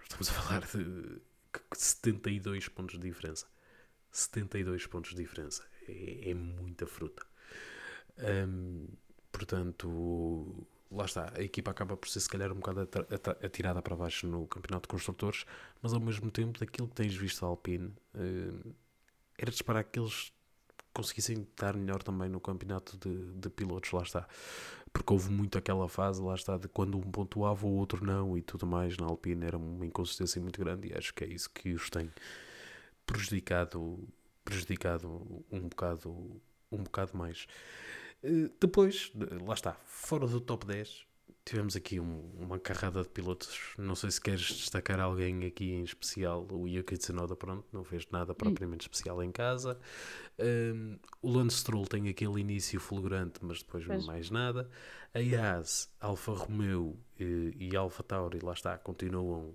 [0.03, 1.21] Estamos a falar de
[1.73, 3.47] 72 pontos de diferença.
[4.11, 5.65] 72 pontos de diferença.
[5.89, 7.25] É, é muita fruta.
[8.19, 8.87] Um,
[9.33, 11.33] portanto, lá está.
[11.35, 12.89] A equipa acaba por ser, se calhar, um bocado
[13.43, 15.47] atirada para baixo no campeonato de construtores,
[15.81, 17.93] mas ao mesmo tempo, daquilo que tens visto a Alpine,
[19.39, 20.33] era de esperar que eles
[20.95, 24.27] conseguissem estar melhor também no campeonato de, de pilotos, lá está.
[24.93, 28.43] Porque houve muito aquela fase, lá está, de quando um pontuava, o outro não e
[28.43, 28.97] tudo mais.
[28.97, 32.11] Na Alpine era uma inconsistência muito grande e acho que é isso que os tem
[33.05, 33.99] prejudicado,
[34.45, 36.41] prejudicado um bocado,
[36.71, 37.47] um bocado mais.
[38.23, 39.13] Eh, depois,
[39.45, 41.05] lá está, fora do top 10,
[41.45, 43.75] tivemos aqui um, uma carrada de pilotos.
[43.77, 46.47] Não sei se queres destacar alguém aqui em especial.
[46.51, 48.37] O Yuki Tsunoda, pronto, não fez nada hum.
[48.37, 49.79] propriamente especial em casa.
[50.39, 54.07] Um, o Lance Stroll tem aquele início fulgurante, mas depois pois.
[54.07, 54.69] mais nada.
[55.13, 59.55] A Yas, Alfa Romeo e, e Alfa Tauri, lá está, continuam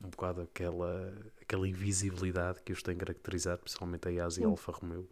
[0.00, 4.72] um bocado aquela, aquela invisibilidade que os tem caracterizado, principalmente a Yas e a Alfa
[4.72, 5.08] Romeo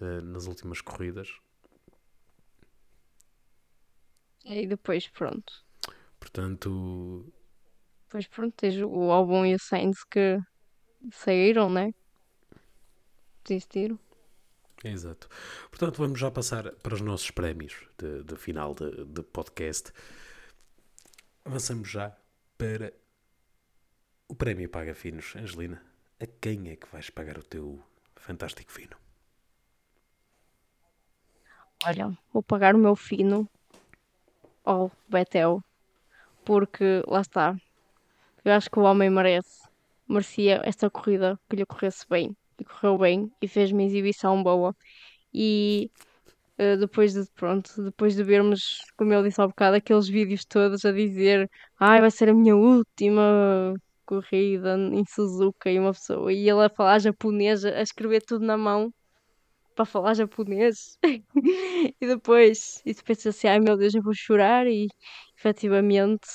[0.00, 1.32] uh, nas últimas corridas.
[4.44, 5.64] E depois, pronto.
[6.18, 7.32] Portanto.
[8.06, 10.38] Depois, pronto, tens o Albon e o Sainz que
[11.12, 11.94] saíram, né?
[13.44, 13.98] Desistiram.
[14.84, 15.28] Exato.
[15.70, 19.92] Portanto, vamos já passar para os nossos prémios de, de final de, de podcast.
[21.44, 22.16] Avançamos já
[22.58, 22.92] para
[24.28, 25.34] o prémio Paga Finos.
[25.36, 25.82] Angelina,
[26.20, 27.82] a quem é que vais pagar o teu
[28.16, 28.96] fantástico fino?
[31.84, 33.48] Olha, vou pagar o meu fino
[34.64, 35.62] ao Betel,
[36.44, 37.56] porque lá está.
[38.44, 39.68] Eu acho que o homem merece,
[40.08, 44.74] merecia esta corrida que lhe corresse bem, e correu bem, e fez uma exibição boa.
[45.32, 45.90] E
[46.58, 50.84] uh, depois de, pronto, depois de vermos, como eu disse há bocado, aqueles vídeos todos
[50.84, 56.48] a dizer ai, vai ser a minha última corrida em Suzuka e uma pessoa, e
[56.48, 58.92] ele a falar japonês, a escrever tudo na mão
[59.74, 60.98] para falar japonês.
[62.00, 64.88] e depois, e tu pensas assim, ai meu Deus, eu vou chorar e
[65.36, 66.28] efetivamente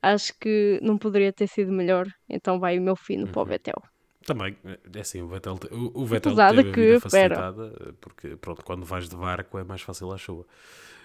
[0.00, 2.06] acho que não poderia ter sido melhor.
[2.28, 3.32] Então vai o meu fino uhum.
[3.32, 3.82] para o Betel.
[4.26, 4.56] Também,
[4.94, 7.92] é assim, o Vettel, o, o Vettel teve a vida facilitada, pera.
[8.00, 10.46] porque pronto, quando vais de barco é mais fácil a chuva.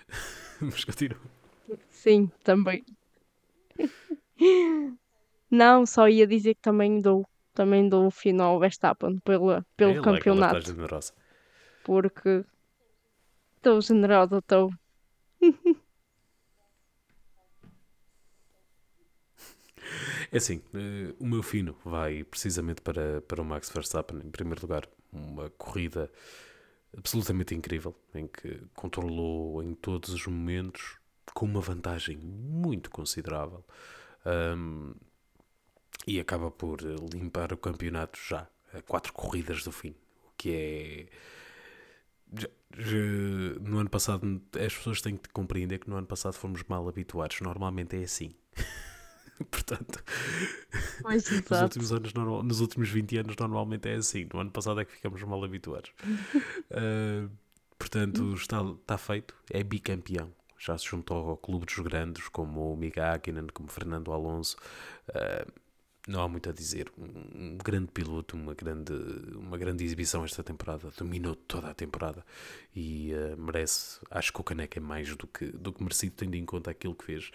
[0.62, 1.20] Mas continua.
[1.90, 2.84] Sim, também.
[5.50, 9.98] Não, só ia dizer que também dou, também dou o fino ao Verstappen pelo, pelo
[9.98, 10.58] é, campeonato.
[10.58, 11.14] É generosa
[11.88, 12.44] porque
[13.56, 14.70] estou generosa, estou.
[20.30, 24.62] É assim, uh, o meu fino vai precisamente para, para o Max Verstappen, em primeiro
[24.62, 26.12] lugar, uma corrida
[26.96, 30.98] absolutamente incrível, em que controlou em todos os momentos
[31.34, 33.64] com uma vantagem muito considerável
[34.26, 34.94] um,
[36.06, 36.82] e acaba por
[37.14, 41.08] limpar o campeonato já a quatro corridas do fim, o que é
[42.34, 42.48] já-
[42.78, 46.88] já- no ano passado, as pessoas têm que compreender que no ano passado fomos mal
[46.88, 47.40] habituados.
[47.42, 48.32] Normalmente é assim.
[49.52, 50.04] Portanto,
[51.02, 54.28] Pois, nos últimos, anos, normal- nos últimos 20 anos, normalmente é assim.
[54.34, 55.92] No ano passado é que ficamos mal habituados.
[56.72, 57.30] Uh,
[57.78, 59.36] portanto, está, está feito.
[59.52, 60.32] É bicampeão.
[60.60, 64.58] Já se juntou ao clube dos grandes, como o Mika Hakkinen, como Fernando Alonso.
[65.10, 65.52] Uh,
[66.08, 66.90] não há muito a dizer.
[66.98, 68.94] Um, grande piloto, uma grande,
[69.36, 70.90] uma grande exibição esta temporada.
[70.98, 72.26] Dominou toda a temporada
[72.74, 74.00] e uh, merece.
[74.10, 76.96] Acho que o Caneca é mais do que, do que merecido, tendo em conta aquilo
[76.96, 77.30] que fez.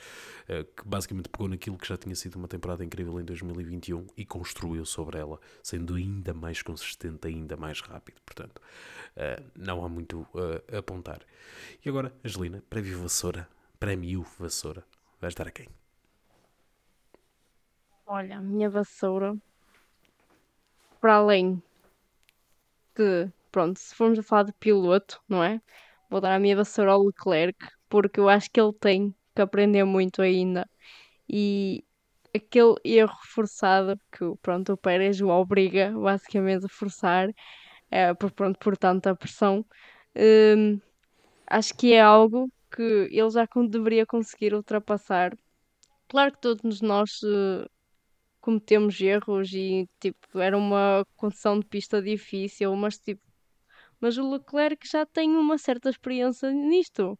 [0.48, 4.24] uh, que basicamente pegou naquilo que já tinha sido uma temporada incrível em 2021 e
[4.24, 8.20] construiu sobre ela, sendo ainda mais consistente, ainda mais rápido.
[8.24, 8.58] Portanto,
[9.16, 10.26] uh, não há muito
[10.72, 11.20] a apontar.
[11.84, 13.46] E agora, Angelina, prémio Vassoura,
[13.78, 14.82] prémio Vassoura,
[15.20, 15.81] vais dar a quem?
[18.14, 19.34] Olha, a minha vassoura,
[21.00, 21.62] para além
[22.96, 25.60] de, pronto, se formos a falar de piloto, não é?
[26.10, 27.58] Vou dar a minha vassoura ao Leclerc,
[27.88, 30.68] porque eu acho que ele tem que aprender muito ainda.
[31.28, 31.84] E
[32.34, 37.30] aquele erro forçado que, pronto, o Pérez o obriga basicamente a forçar,
[37.90, 39.64] eh, por, pronto, por tanta pressão,
[40.16, 40.80] hum,
[41.46, 42.82] acho que é algo que
[43.12, 45.36] ele já deveria conseguir ultrapassar.
[46.08, 47.66] Claro que todos nós eh,
[48.42, 53.22] cometemos erros e tipo, era uma condição de pista difícil, mas tipo,
[54.00, 57.18] mas o Leclerc já tem uma certa experiência nisto.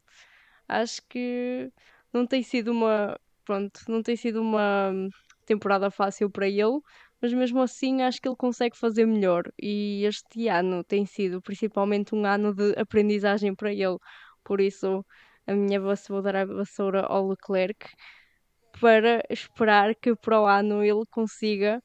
[0.68, 1.70] Acho que
[2.12, 4.92] não tem sido uma, pronto, não tem sido uma
[5.46, 6.80] temporada fácil para ele,
[7.20, 9.44] mas mesmo assim acho que ele consegue fazer melhor.
[9.62, 13.96] E este ano tem sido principalmente um ano de aprendizagem para ele.
[14.44, 15.04] Por isso,
[15.46, 17.86] a minha vassoura, vou dar a vassoura ao Leclerc
[18.80, 21.82] para esperar que para o ano ele consiga.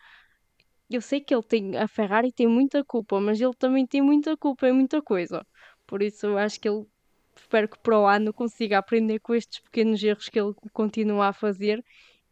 [0.90, 4.38] Eu sei que ele tem, a Ferrari tem muita culpa, mas ele também tem muita
[4.38, 5.46] culpa em muita coisa.
[5.86, 6.86] Por isso eu acho que ele
[7.36, 11.34] espero que para o ano consiga aprender com estes pequenos erros que ele continua a
[11.34, 11.84] fazer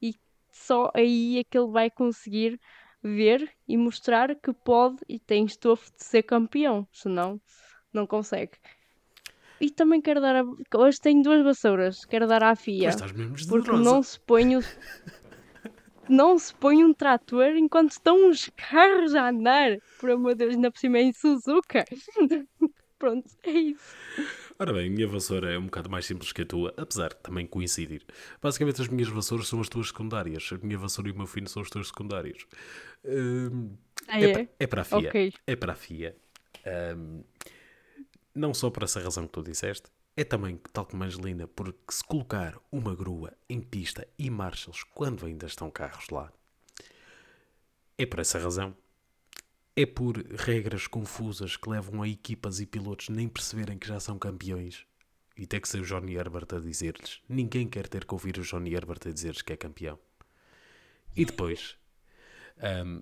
[0.02, 0.14] e
[0.52, 2.60] só aí é que ele vai conseguir
[3.04, 7.40] ver e mostrar que pode e tem estofo de ser campeão, senão
[7.94, 8.58] não consegue.
[9.60, 10.44] E também quero dar a...
[10.78, 12.90] Hoje tenho duas vassouras, quero dar à Pois FIA.
[12.90, 14.62] estás mesmo Porque não se põe o...
[16.10, 19.78] não se põe um trator enquanto estão os carros a andar.
[20.00, 21.86] Por amor de Deus, ainda por cima é em Suzuka.
[23.00, 23.96] Pronto, é isso.
[24.58, 27.18] Ora bem, a minha vassoura é um bocado mais simples que a tua, apesar de
[27.18, 28.04] também coincidir.
[28.42, 30.50] Basicamente, as minhas vassouras são as tuas secundárias.
[30.54, 32.46] A minha vassoura e o meu filho são os teus secundários.
[33.04, 33.76] Hum,
[34.08, 34.48] Ah, é, é?
[34.60, 35.10] é para a FIA.
[35.10, 35.34] Ok.
[35.46, 36.16] É para a FIA.
[36.98, 37.24] Hum,
[38.36, 42.04] não só por essa razão que tu disseste, é também, tal como Angelina, porque se
[42.04, 46.32] colocar uma grua em pista e marchas quando ainda estão carros lá,
[47.98, 48.76] é por essa razão.
[49.76, 54.18] É por regras confusas que levam a equipas e pilotos nem perceberem que já são
[54.18, 54.86] campeões.
[55.38, 57.22] E ter que ser o Johnny Herbert a dizer-lhes.
[57.28, 60.00] Ninguém quer ter que ouvir o Johnny Herbert a dizer-lhes que é campeão.
[61.14, 61.78] E depois,
[62.86, 63.02] hum,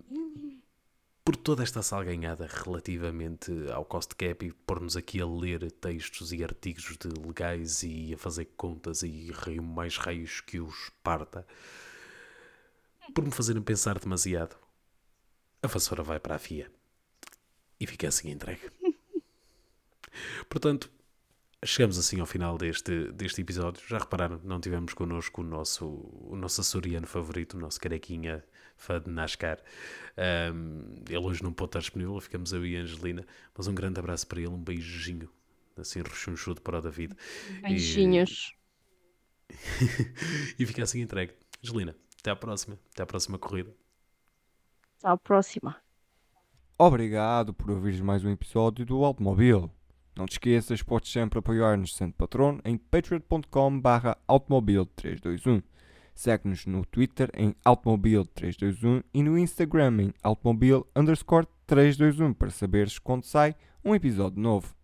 [1.23, 6.43] por toda esta salganhada relativamente ao cost cap e pôr-nos aqui a ler textos e
[6.43, 11.47] artigos de legais e a fazer contas e rio mais raios que os parta,
[13.13, 14.55] por me fazerem pensar demasiado,
[15.61, 16.69] a vassoura vai para a FIA.
[17.79, 18.69] E fica assim entregue.
[20.49, 20.91] Portanto,
[21.63, 23.81] chegamos assim ao final deste, deste episódio.
[23.87, 28.43] Já repararam, não tivemos connosco o nosso, o nosso açoriano favorito, o nosso carequinha
[28.75, 29.59] fã de NASCAR.
[30.17, 33.25] Ahm, ele hoje não pode estar disponível, ficamos eu e a Angelina.
[33.57, 35.29] Mas um grande abraço para ele, um beijinho,
[35.77, 37.15] assim rechonchudo para o David.
[37.61, 38.55] Beijinhos.
[40.57, 41.33] E fica assim entregue.
[41.63, 42.79] Angelina, até à próxima.
[42.91, 43.73] Até à próxima corrida.
[44.99, 45.77] Até à próxima.
[46.77, 49.71] Obrigado por ouvires mais um episódio do Automóvel.
[50.15, 55.63] Não te esqueças, podes sempre apoiar-nos sendo patrono em patreon.com barra automobil321.
[56.13, 63.23] Segue-nos no Twitter em automobil321 e no Instagram em automobil underscore 321 para saberes quando
[63.23, 64.75] sai um episódio novo.